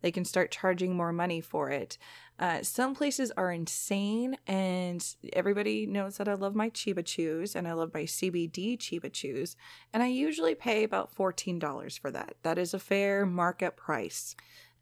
they 0.01 0.11
can 0.11 0.25
start 0.25 0.51
charging 0.51 0.95
more 0.95 1.11
money 1.11 1.41
for 1.41 1.69
it. 1.69 1.97
Uh, 2.39 2.61
some 2.61 2.93
places 2.93 3.31
are 3.35 3.51
insane, 3.51 4.37
and 4.45 5.15
everybody 5.33 5.87
knows 5.87 6.17
that 6.17 6.27
I 6.27 6.35
love 6.35 6.53
my 6.55 6.69
Chiba 6.69 7.03
Chews 7.03 7.55
and 7.55 7.67
I 7.67 7.73
love 7.73 7.93
my 7.93 8.03
CBD 8.03 8.77
Chiba 8.77 9.11
Chews, 9.11 9.55
and 9.91 10.03
I 10.03 10.07
usually 10.07 10.53
pay 10.53 10.83
about 10.83 11.15
$14 11.15 11.99
for 11.99 12.11
that. 12.11 12.35
That 12.43 12.57
is 12.57 12.73
a 12.73 12.79
fair 12.79 13.25
market 13.25 13.75
price. 13.75 14.35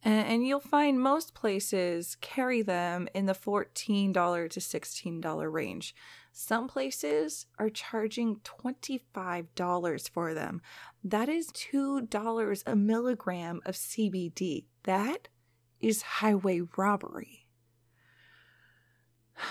And, 0.03 0.27
and 0.27 0.47
you'll 0.47 0.59
find 0.59 1.01
most 1.01 1.33
places 1.33 2.15
carry 2.21 2.61
them 2.61 3.07
in 3.13 3.25
the 3.25 3.33
$14 3.33 4.13
to 4.13 4.59
$16 4.59 5.51
range. 5.51 5.95
Some 6.31 6.67
places 6.67 7.47
are 7.57 7.69
charging 7.69 8.41
$25 8.41 10.09
for 10.09 10.33
them. 10.33 10.61
That 11.03 11.29
is 11.29 11.47
$2 11.51 12.63
a 12.65 12.75
milligram 12.75 13.61
of 13.65 13.75
CBD. 13.75 14.65
That 14.85 15.27
is 15.79 16.01
highway 16.01 16.61
robbery. 16.77 17.47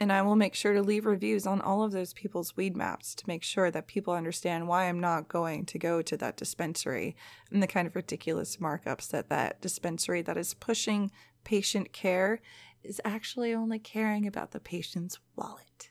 And 0.00 0.12
I 0.12 0.22
will 0.22 0.36
make 0.36 0.54
sure 0.54 0.74
to 0.74 0.82
leave 0.82 1.06
reviews 1.06 1.46
on 1.46 1.60
all 1.60 1.82
of 1.82 1.92
those 1.92 2.12
people's 2.12 2.56
weed 2.56 2.76
maps 2.76 3.14
to 3.14 3.24
make 3.28 3.42
sure 3.42 3.70
that 3.70 3.86
people 3.86 4.12
understand 4.12 4.66
why 4.68 4.84
I'm 4.84 4.98
not 5.00 5.28
going 5.28 5.64
to 5.66 5.78
go 5.78 6.02
to 6.02 6.16
that 6.16 6.36
dispensary 6.36 7.16
and 7.50 7.62
the 7.62 7.68
kind 7.68 7.86
of 7.86 7.94
ridiculous 7.94 8.56
markups 8.56 9.08
that 9.10 9.30
that 9.30 9.62
dispensary 9.62 10.20
that 10.22 10.36
is 10.36 10.52
pushing 10.52 11.12
patient 11.44 11.92
care 11.92 12.40
is 12.82 13.00
actually 13.04 13.54
only 13.54 13.78
caring 13.78 14.26
about 14.26 14.50
the 14.50 14.60
patient's 14.60 15.20
wallet. 15.36 15.90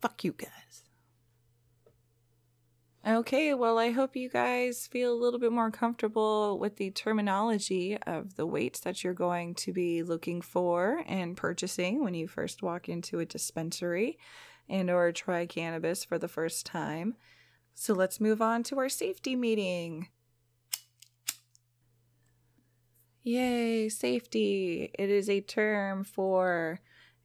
Fuck 0.00 0.24
you 0.24 0.32
guys. 0.32 0.81
Okay, 3.04 3.52
well, 3.52 3.80
I 3.80 3.90
hope 3.90 4.14
you 4.14 4.28
guys 4.28 4.86
feel 4.86 5.12
a 5.12 5.18
little 5.20 5.40
bit 5.40 5.50
more 5.50 5.72
comfortable 5.72 6.56
with 6.56 6.76
the 6.76 6.92
terminology 6.92 7.98
of 8.06 8.36
the 8.36 8.46
weights 8.46 8.78
that 8.80 9.02
you're 9.02 9.12
going 9.12 9.56
to 9.56 9.72
be 9.72 10.04
looking 10.04 10.40
for 10.40 11.02
and 11.08 11.36
purchasing 11.36 12.04
when 12.04 12.14
you 12.14 12.28
first 12.28 12.62
walk 12.62 12.88
into 12.88 13.18
a 13.18 13.26
dispensary 13.26 14.18
and 14.68 14.88
or 14.88 15.10
try 15.10 15.46
cannabis 15.46 16.04
for 16.04 16.16
the 16.16 16.28
first 16.28 16.64
time. 16.64 17.16
So 17.74 17.92
let's 17.92 18.20
move 18.20 18.40
on 18.40 18.62
to 18.64 18.78
our 18.78 18.88
safety 18.88 19.34
meeting. 19.34 20.06
Yay, 23.24 23.88
safety. 23.88 24.92
It 24.96 25.10
is 25.10 25.28
a 25.28 25.40
term 25.40 26.04
for 26.04 26.78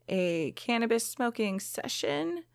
a 0.10 0.54
cannabis 0.54 1.06
smoking 1.06 1.60
session 1.60 2.46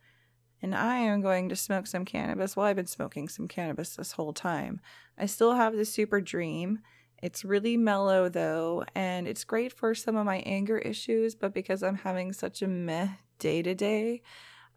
and 0.63 0.75
I 0.75 0.97
am 0.99 1.21
going 1.21 1.49
to 1.49 1.57
smoke 1.57 1.87
some 1.87 2.05
cannabis. 2.05 2.57
Well, 2.57 2.67
I've 2.67 2.77
been 2.77 2.87
smoking 2.87 3.29
some 3.29 3.49
cannabis 3.49 3.97
this 3.97 4.13
whole 4.13 4.33
time. 4.33 4.81
I 5.19 5.27
still 5.27 5.55
have 5.55 5.77
the 5.77 5.85
Super 5.85 6.21
Dream. 6.21 6.79
It's 7.23 7.45
really 7.45 7.77
mellow 7.77 8.29
though, 8.29 8.85
and 8.95 9.29
it's 9.29 9.45
great 9.45 9.73
for 9.73 9.95
some 9.95 10.17
of 10.17 10.27
my 10.27 10.39
anger 10.39 10.79
issues, 10.79 11.35
but 11.35 11.55
because 11.55 11.83
I'm 11.83 11.97
having 11.97 12.33
such 12.33 12.63
a 12.63 12.69
meh 12.69 13.09
day 13.39 13.63
to 13.63 13.75
day, 13.75 14.23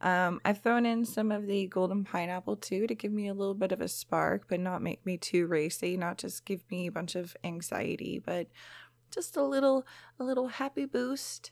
um, 0.02 0.42
I've 0.46 0.62
thrown 0.62 0.86
in 0.86 1.06
some 1.06 1.32
of 1.32 1.48
the 1.48 1.68
golden 1.68 2.04
pineapple 2.04 2.58
too 2.58 2.86
to 2.86 2.94
give 2.96 3.12
me 3.12 3.28
a 3.28 3.34
little 3.34 3.54
bit 3.54 3.72
of 3.72 3.82
a 3.82 3.88
spark, 3.88 4.44
but 4.48 4.60
not 4.60 4.82
make 4.82 5.06
me 5.06 5.18
too 5.18 5.48
racy, 5.48 5.98
not 5.98 6.18
just 6.18 6.46
give 6.46 6.64
me 6.70 6.88
a 6.88 6.92
bunch 6.92 7.16
of 7.16 7.36
anxiety, 7.44 8.22
but 8.24 8.48
just 9.10 9.38
a 9.38 9.44
little 9.44 9.86
a 10.20 10.24
little 10.24 10.48
happy 10.48 10.86
boost 10.86 11.52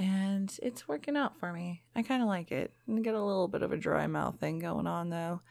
and 0.00 0.58
it's 0.62 0.88
working 0.88 1.14
out 1.14 1.38
for 1.38 1.52
me. 1.52 1.82
I 1.94 2.02
kind 2.02 2.22
of 2.22 2.28
like 2.28 2.50
it. 2.50 2.72
I 2.88 2.98
get 3.00 3.14
a 3.14 3.22
little 3.22 3.48
bit 3.48 3.62
of 3.62 3.70
a 3.70 3.76
dry 3.76 4.06
mouth 4.06 4.40
thing 4.40 4.58
going 4.58 4.86
on 4.86 5.10
though. 5.10 5.42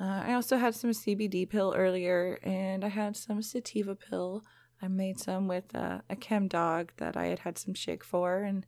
Uh, 0.00 0.22
I 0.26 0.34
also 0.34 0.56
had 0.56 0.76
some 0.76 0.90
CBD 0.90 1.50
pill 1.50 1.74
earlier, 1.76 2.38
and 2.44 2.84
I 2.84 2.88
had 2.88 3.16
some 3.16 3.42
sativa 3.42 3.96
pill. 3.96 4.44
I 4.80 4.86
made 4.86 5.18
some 5.18 5.48
with 5.48 5.74
uh, 5.74 5.98
a 6.08 6.14
Chemdawg 6.14 6.90
that 6.98 7.16
I 7.16 7.26
had 7.26 7.40
had 7.40 7.58
some 7.58 7.74
shake 7.74 8.04
for, 8.04 8.38
and 8.38 8.64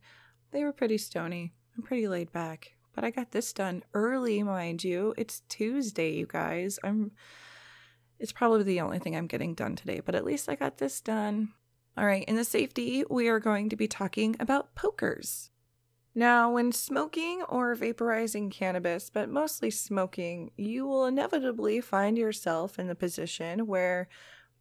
they 0.51 0.65
were 0.65 0.73
pretty 0.73 0.97
stony 0.97 1.53
and 1.75 1.85
pretty 1.85 2.09
laid 2.09 2.33
back. 2.33 2.73
But 2.93 3.05
I 3.05 3.11
got 3.11 3.31
this 3.31 3.53
done 3.53 3.83
early, 3.93 4.43
mind 4.43 4.83
you. 4.83 5.13
It's 5.17 5.43
Tuesday, 5.47 6.11
you 6.11 6.27
guys. 6.27 6.77
I'm. 6.83 7.11
It's 8.19 8.33
probably 8.33 8.63
the 8.63 8.81
only 8.81 8.99
thing 8.99 9.15
I'm 9.15 9.27
getting 9.27 9.55
done 9.55 9.77
today, 9.77 10.01
but 10.05 10.13
at 10.13 10.25
least 10.25 10.49
I 10.49 10.55
got 10.55 10.77
this 10.77 10.99
done. 10.99 11.53
All 11.97 12.05
right, 12.05 12.23
in 12.25 12.37
the 12.37 12.45
safety, 12.45 13.03
we 13.09 13.27
are 13.27 13.39
going 13.39 13.67
to 13.69 13.75
be 13.75 13.87
talking 13.87 14.35
about 14.39 14.75
pokers. 14.75 15.49
Now, 16.15 16.51
when 16.51 16.71
smoking 16.71 17.41
or 17.43 17.75
vaporizing 17.75 18.49
cannabis, 18.49 19.09
but 19.09 19.29
mostly 19.29 19.71
smoking, 19.71 20.51
you 20.55 20.85
will 20.85 21.05
inevitably 21.05 21.81
find 21.81 22.17
yourself 22.17 22.79
in 22.79 22.87
the 22.87 22.95
position 22.95 23.67
where 23.67 24.07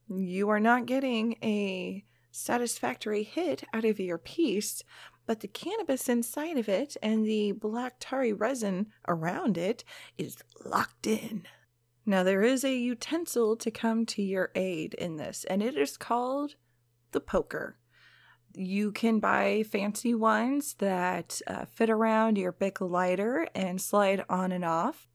you 0.08 0.48
are 0.48 0.60
not 0.60 0.86
getting 0.86 1.36
a 1.42 2.04
satisfactory 2.32 3.22
hit 3.22 3.64
out 3.72 3.84
of 3.84 4.00
your 4.00 4.18
piece, 4.18 4.82
but 5.26 5.40
the 5.40 5.48
cannabis 5.48 6.08
inside 6.08 6.58
of 6.58 6.68
it 6.68 6.96
and 7.02 7.24
the 7.24 7.52
black 7.52 7.94
tarry 8.00 8.32
resin 8.32 8.88
around 9.06 9.56
it 9.56 9.84
is 10.18 10.38
locked 10.64 11.06
in. 11.06 11.46
Now, 12.04 12.24
there 12.24 12.42
is 12.42 12.64
a 12.64 12.76
utensil 12.76 13.56
to 13.56 13.70
come 13.70 14.04
to 14.06 14.22
your 14.22 14.50
aid 14.56 14.94
in 14.94 15.16
this, 15.16 15.44
and 15.44 15.62
it 15.62 15.76
is 15.76 15.96
called 15.96 16.56
the 17.12 17.20
poker. 17.20 17.76
You 18.54 18.90
can 18.92 19.20
buy 19.20 19.62
fancy 19.62 20.14
ones 20.14 20.74
that 20.78 21.40
uh, 21.46 21.66
fit 21.66 21.88
around 21.88 22.36
your 22.36 22.52
Bic 22.52 22.80
lighter 22.80 23.46
and 23.54 23.80
slide 23.80 24.24
on 24.28 24.50
and 24.50 24.64
off. 24.64 25.06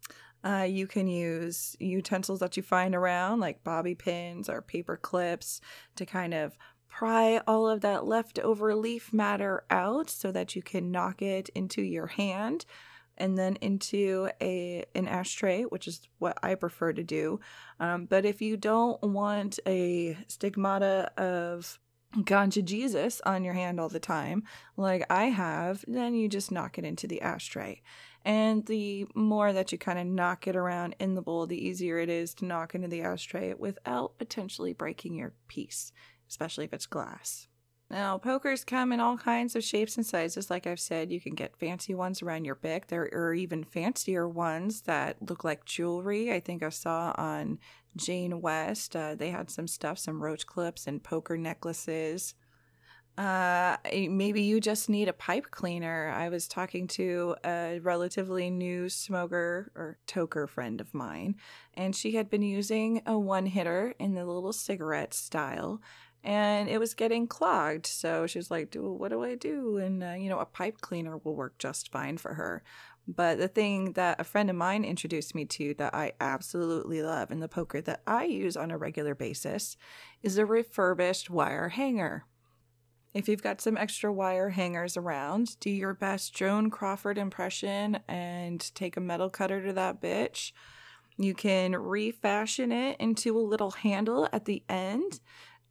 Uh, 0.44 0.62
you 0.70 0.86
can 0.88 1.08
use 1.08 1.76
utensils 1.80 2.40
that 2.40 2.56
you 2.56 2.64
find 2.64 2.94
around, 2.96 3.40
like 3.40 3.64
bobby 3.64 3.96
pins 3.96 4.48
or 4.48 4.62
paper 4.62 4.96
clips, 4.96 5.60
to 5.96 6.06
kind 6.06 6.34
of 6.34 6.56
pry 6.88 7.42
all 7.48 7.68
of 7.68 7.82
that 7.82 8.06
leftover 8.06 8.74
leaf 8.76 9.12
matter 9.12 9.66
out 9.70 10.10
so 10.10 10.32
that 10.32 10.56
you 10.56 10.62
can 10.62 10.92
knock 10.92 11.22
it 11.22 11.50
into 11.56 11.82
your 11.82 12.08
hand 12.08 12.66
and 13.18 13.38
then 13.38 13.56
into 13.58 14.30
a 14.42 14.86
an 14.94 15.08
ashtray, 15.08 15.64
which 15.64 15.88
is 15.88 16.08
what 16.20 16.38
I 16.44 16.56
prefer 16.56 16.94
to 16.94 17.04
do. 17.04 17.40
Um, 17.80 18.06
but 18.06 18.26
if 18.26 18.42
you 18.42 18.56
don't 18.56 19.02
want 19.02 19.60
a 19.66 20.18
stigmata 20.28 21.12
of 21.18 21.80
ganja 22.18 22.64
Jesus 22.64 23.22
on 23.26 23.44
your 23.44 23.54
hand 23.54 23.80
all 23.80 23.90
the 23.90 24.00
time, 24.00 24.44
like 24.78 25.06
I 25.10 25.26
have, 25.26 25.84
then 25.88 26.16
you 26.16 26.28
just 26.28 26.52
knock 26.52 26.78
it 26.78 26.86
into 26.86 27.08
the 27.08 27.22
ashtray. 27.22 27.82
And 28.24 28.66
the 28.66 29.06
more 29.14 29.54
that 29.54 29.72
you 29.72 29.78
kind 29.78 30.00
of 30.00 30.08
knock 30.08 30.48
it 30.48 30.56
around 30.56 30.96
in 31.00 31.14
the 31.14 31.22
bowl, 31.22 31.46
the 31.46 31.64
easier 31.64 32.00
it 32.00 32.10
is 32.10 32.34
to 32.36 32.46
knock 32.46 32.74
into 32.74 32.88
the 32.88 33.04
ashtray 33.04 33.54
without 33.54 34.18
potentially 34.18 34.74
breaking 34.74 35.16
your 35.16 35.34
piece, 35.48 35.92
especially 36.28 36.66
if 36.66 36.74
it's 36.74 36.88
glass. 36.88 37.48
Now, 37.92 38.18
pokers 38.18 38.64
come 38.64 38.92
in 38.92 39.00
all 39.00 39.16
kinds 39.16 39.56
of 39.56 39.64
shapes 39.64 39.96
and 39.96 40.06
sizes. 40.06 40.50
Like 40.50 40.66
I've 40.66 40.80
said, 40.80 41.12
you 41.12 41.22
can 41.22 41.36
get 41.36 41.56
fancy 41.56 41.94
ones 41.94 42.24
around 42.24 42.46
your 42.46 42.56
Bic. 42.56 42.88
There 42.88 43.08
are 43.14 43.34
even 43.36 43.64
fancier 43.64 44.28
ones 44.28 44.82
that 44.82 45.18
look 45.30 45.44
like 45.44 45.66
jewelry. 45.66 46.34
I 46.34 46.40
think 46.40 46.64
I 46.64 46.70
saw 46.70 47.14
on 47.16 47.60
Jane 47.96 48.42
West. 48.42 48.96
Uh, 48.96 49.16
they 49.16 49.30
had 49.30 49.50
some 49.50 49.68
stuff, 49.68 49.98
some 49.98 50.22
roach 50.22 50.46
clips 50.46 50.88
and 50.88 51.04
poker 51.04 51.38
necklaces. 51.38 52.36
Uh, 53.18 53.78
maybe 53.94 54.42
you 54.42 54.60
just 54.60 54.90
need 54.90 55.08
a 55.08 55.14
pipe 55.14 55.50
cleaner. 55.50 56.10
I 56.14 56.28
was 56.28 56.50
talking 56.50 56.86
to 56.88 57.36
a 57.46 57.80
relatively 57.80 58.50
new 58.50 58.90
smoker 58.90 59.72
or 59.74 59.98
toker 60.06 60.50
friend 60.50 60.82
of 60.82 60.94
mine, 60.94 61.36
and 61.76 61.96
she 61.96 62.14
had 62.14 62.30
been 62.30 62.42
using 62.42 63.02
a 63.06 63.18
one 63.18 63.46
hitter 63.46 63.94
in 64.00 64.16
the 64.16 64.26
little 64.26 64.52
cigarette 64.52 65.14
style, 65.14 65.82
and 66.26 66.68
it 66.68 66.78
was 66.78 66.94
getting 66.94 67.26
clogged. 67.26 67.86
So 67.86 68.28
she 68.28 68.38
was 68.38 68.52
like, 68.52 68.76
"What 68.76 69.12
do 69.12 69.24
I 69.24 69.36
do?" 69.36 69.78
And 69.78 70.04
uh, 70.04 70.16
you 70.18 70.28
know, 70.28 70.40
a 70.40 70.46
pipe 70.46 70.82
cleaner 70.82 71.18
will 71.18 71.36
work 71.36 71.58
just 71.58 71.92
fine 71.94 72.18
for 72.18 72.34
her. 72.34 72.64
But 73.08 73.38
the 73.38 73.48
thing 73.48 73.94
that 73.94 74.20
a 74.20 74.24
friend 74.24 74.50
of 74.50 74.56
mine 74.56 74.84
introduced 74.84 75.36
me 75.36 75.46
to 75.46 75.76
that 75.76 75.94
I 75.94 76.14
absolutely 76.20 77.04
love 77.04 77.32
in 77.32 77.40
the 77.40 77.48
poker 77.48 77.82
that 77.82 78.02
I 78.08 78.26
use 78.26 78.58
on 78.58 78.72
a 78.72 78.78
regular 78.78 79.14
basis 79.14 79.78
is 80.24 80.38
a 80.38 80.46
refurbished 80.46 81.30
wire 81.30 81.70
hanger. 81.70 82.26
If 83.14 83.30
you've 83.30 83.44
got 83.44 83.62
some 83.62 83.78
extra 83.78 84.12
wire 84.12 84.50
hangers 84.50 84.98
around, 84.98 85.58
do 85.60 85.70
your 85.70 85.94
best 85.94 86.34
Joan 86.34 86.70
Crawford 86.70 87.18
impression 87.18 88.00
and 88.10 88.60
take 88.76 88.98
a 88.98 89.02
metal 89.02 89.30
cutter 89.30 89.64
to 89.66 89.72
that 89.74 90.02
bitch. 90.02 90.52
You 91.18 91.34
can 91.34 91.78
refashion 91.78 92.74
it 92.74 93.00
into 93.00 93.38
a 93.38 93.40
little 93.40 93.72
handle 93.72 94.28
at 94.34 94.44
the 94.44 94.64
end, 94.68 95.22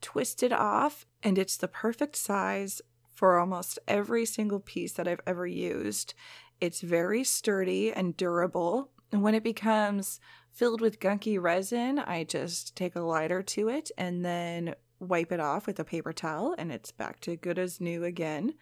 twist 0.00 0.42
it 0.42 0.52
off, 0.52 1.04
and 1.22 1.36
it's 1.36 1.58
the 1.58 1.68
perfect 1.68 2.16
size 2.16 2.80
for 3.12 3.38
almost 3.38 3.78
every 3.86 4.24
single 4.24 4.60
piece 4.60 4.92
that 4.92 5.06
I've 5.06 5.20
ever 5.26 5.46
used. 5.46 6.14
It's 6.60 6.80
very 6.80 7.24
sturdy 7.24 7.92
and 7.92 8.16
durable. 8.16 8.90
And 9.12 9.22
when 9.22 9.34
it 9.34 9.42
becomes 9.44 10.20
filled 10.50 10.80
with 10.80 11.00
gunky 11.00 11.40
resin, 11.40 11.98
I 11.98 12.24
just 12.24 12.76
take 12.76 12.96
a 12.96 13.00
lighter 13.00 13.42
to 13.42 13.68
it 13.68 13.90
and 13.98 14.24
then 14.24 14.74
wipe 15.00 15.32
it 15.32 15.40
off 15.40 15.66
with 15.66 15.78
a 15.78 15.84
paper 15.84 16.12
towel, 16.12 16.54
and 16.56 16.72
it's 16.72 16.92
back 16.92 17.20
to 17.20 17.36
good 17.36 17.58
as 17.58 17.80
new 17.80 18.04
again. 18.04 18.54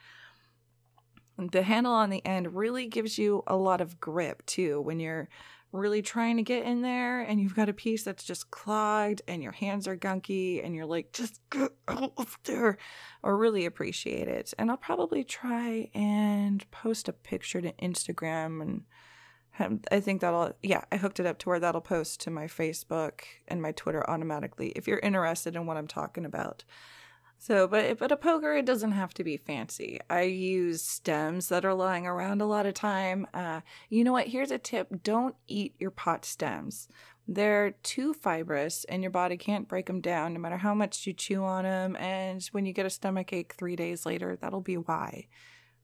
The 1.39 1.63
handle 1.63 1.93
on 1.93 2.11
the 2.11 2.25
end 2.27 2.55
really 2.55 2.87
gives 2.87 3.19
you 3.19 3.43
a 3.47 3.57
lot 3.57 3.81
of 3.81 4.01
grip 4.01 4.45
too 4.47 4.81
when 4.81 5.01
you're 5.01 5.29
really 5.73 6.03
trying 6.03 6.37
to 6.37 6.43
get 6.43 6.65
in 6.65 6.83
there 6.83 7.21
and 7.21 7.41
you've 7.41 7.57
got 7.57 7.69
a 7.69 7.73
piece 7.73 8.05
that's 8.05 8.25
just 8.25 8.51
clogged 8.51 9.23
and 9.27 9.43
your 9.43 9.53
hands 9.53 9.89
are 9.89 9.97
gunky 9.97 10.65
and 10.65 10.75
you're 10.75 10.87
like, 10.87 11.13
just 11.13 11.41
get 11.51 11.73
out 11.89 12.13
of 12.17 12.39
there. 12.45 12.77
Or 13.23 13.37
really 13.37 13.65
appreciate 13.65 14.29
it. 14.29 14.53
And 14.59 14.71
I'll 14.71 14.77
probably 14.77 15.25
try 15.25 15.91
and 15.95 16.71
post 16.71 17.09
a 17.09 17.13
picture 17.13 17.61
to 17.63 17.73
Instagram 17.73 18.61
and 18.61 18.83
I 19.91 20.01
think 20.01 20.23
that'll, 20.23 20.53
yeah, 20.63 20.85
I 20.91 20.97
hooked 20.97 21.21
it 21.21 21.27
up 21.27 21.39
to 21.41 21.49
where 21.51 21.61
that'll 21.61 21.83
post 21.83 22.23
to 22.23 22.31
my 22.31 22.47
Facebook 22.47 23.21
and 23.49 23.61
my 23.61 23.73
Twitter 23.73 24.09
automatically 24.09 24.71
if 24.71 24.89
you're 24.89 24.99
interested 24.99 25.57
in 25.57 25.67
what 25.67 25.77
I'm 25.77 25.87
talking 25.87 26.25
about. 26.25 26.65
So, 27.43 27.67
but 27.67 27.99
but 27.99 28.13
a 28.13 28.17
poker 28.17 28.55
it 28.55 28.67
doesn't 28.67 28.93
have 28.93 29.13
to 29.15 29.25
be 29.25 29.37
fancy. 29.37 29.99
I 30.09 30.23
use 30.23 30.81
stems 30.81 31.49
that 31.49 31.65
are 31.65 31.75
lying 31.75 32.07
around 32.07 32.41
a 32.41 32.47
lot 32.47 32.67
of 32.67 32.75
time. 32.75 33.27
Uh, 33.35 33.63
you 33.89 34.05
know 34.05 34.13
what? 34.13 34.29
Here's 34.29 34.53
a 34.53 34.59
tip: 34.59 35.03
don't 35.03 35.35
eat 35.49 35.75
your 35.81 35.91
pot 35.91 36.25
stems. 36.25 36.87
They're 37.27 37.73
too 37.83 38.15
fibrous, 38.15 38.85
and 38.85 39.03
your 39.03 39.11
body 39.11 39.37
can't 39.37 39.67
break 39.67 39.87
them 39.87 40.01
down, 40.01 40.35
no 40.35 40.39
matter 40.39 40.59
how 40.59 40.73
much 40.73 41.05
you 41.05 41.13
chew 41.13 41.43
on 41.43 41.65
them. 41.65 41.97
And 41.97 42.47
when 42.53 42.65
you 42.65 42.73
get 42.73 42.87
a 42.87 42.91
stomach 42.91 43.33
ache 43.33 43.55
three 43.59 43.75
days 43.75 44.07
later, 44.07 44.39
that'll 44.41 44.61
be 44.61 44.77
why. 44.77 45.27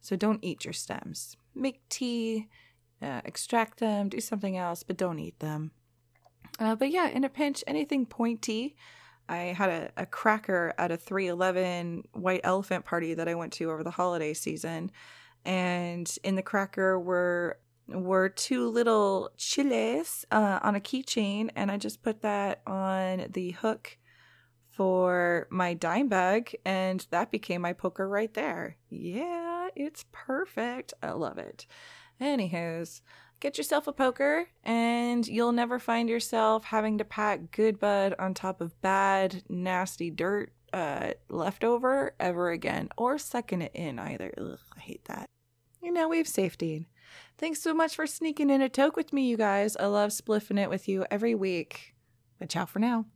So 0.01 0.15
don't 0.15 0.45
eat 0.45 0.65
your 0.65 0.73
stems. 0.73 1.37
Make 1.57 1.81
tea, 1.89 2.47
uh, 3.03 3.23
extract 3.25 3.81
them, 3.81 4.09
do 4.09 4.21
something 4.21 4.57
else, 4.57 4.85
but 4.85 4.97
don't 4.97 5.19
eat 5.19 5.41
them. 5.41 5.73
Uh, 6.61 6.77
but 6.77 6.93
yeah, 6.93 7.09
in 7.09 7.25
a 7.25 7.29
pinch, 7.29 7.65
anything 7.67 8.07
pointy 8.07 8.77
I 9.29 9.55
had 9.57 9.71
a, 9.71 9.91
a 9.99 10.07
cracker 10.07 10.75
at 10.79 10.91
a 10.91 10.97
311 10.97 12.05
white 12.13 12.41
elephant 12.45 12.85
party 12.85 13.15
that 13.15 13.29
I 13.29 13.35
went 13.35 13.53
to 13.55 13.71
over 13.71 13.83
the 13.83 13.91
holiday 13.91 14.35
season. 14.35 14.91
And 15.45 16.13
in 16.25 16.35
the 16.37 16.43
cracker 16.43 16.99
were 16.99 17.59
were 17.89 18.29
two 18.29 18.69
little 18.69 19.31
chiles 19.39 20.25
uh, 20.31 20.61
on 20.63 20.75
a 20.75 20.81
keychain, 20.81 21.51
and 21.57 21.71
I 21.71 21.79
just 21.79 22.03
put 22.03 22.21
that 22.21 22.61
on 22.67 23.29
the 23.31 23.53
hook 23.53 23.97
for 24.73 25.49
my 25.51 25.75
dime 25.75 26.09
bag, 26.09 26.55
and 26.65 27.05
that 27.11 27.31
became 27.31 27.63
my 27.63 27.73
poker 27.73 28.09
right 28.09 28.33
there. 28.35 28.77
Yeah, 28.91 29.69
it's 29.75 30.05
perfect. 30.13 30.95
I 31.03 31.13
love 31.13 31.39
it. 31.39 31.67
Anywho's, 32.21 33.01
get 33.41 33.59
yourself 33.59 33.87
a 33.87 33.93
poker 33.93 34.49
and 34.65 35.27
you'll 35.27 35.53
never 35.53 35.79
find 35.79 36.09
yourself 36.09 36.65
having 36.65 36.99
to 36.99 37.05
pack 37.05 37.51
good 37.53 37.79
bud 37.79 38.15
on 38.19 38.35
top 38.35 38.61
of 38.61 38.81
bad, 38.81 39.43
nasty 39.49 40.11
dirt 40.11 40.53
uh, 40.73 41.13
leftover 41.29 42.15
ever 42.21 42.51
again 42.51 42.89
or 42.97 43.19
sucking 43.19 43.63
it 43.63 43.73
in 43.75 43.99
either. 43.99 44.33
Ugh, 44.39 44.59
I 44.77 44.81
hate 44.81 45.05
that. 45.07 45.29
And 45.83 45.95
now 45.95 46.09
we 46.09 46.19
have 46.19 46.29
safety. 46.29 46.89
Thanks 47.39 47.63
so 47.63 47.73
much 47.73 47.95
for 47.95 48.07
sneaking 48.07 48.51
in 48.51 48.61
a 48.61 48.69
toke 48.69 48.97
with 48.97 49.13
me, 49.13 49.29
you 49.29 49.37
guys. 49.37 49.77
I 49.77 49.87
love 49.87 50.11
spliffing 50.11 50.59
it 50.59 50.69
with 50.69 50.89
you 50.89 51.07
every 51.11 51.35
week. 51.35 51.95
But 52.39 52.51
ciao 52.51 52.67
for 52.67 52.79
now. 52.79 53.07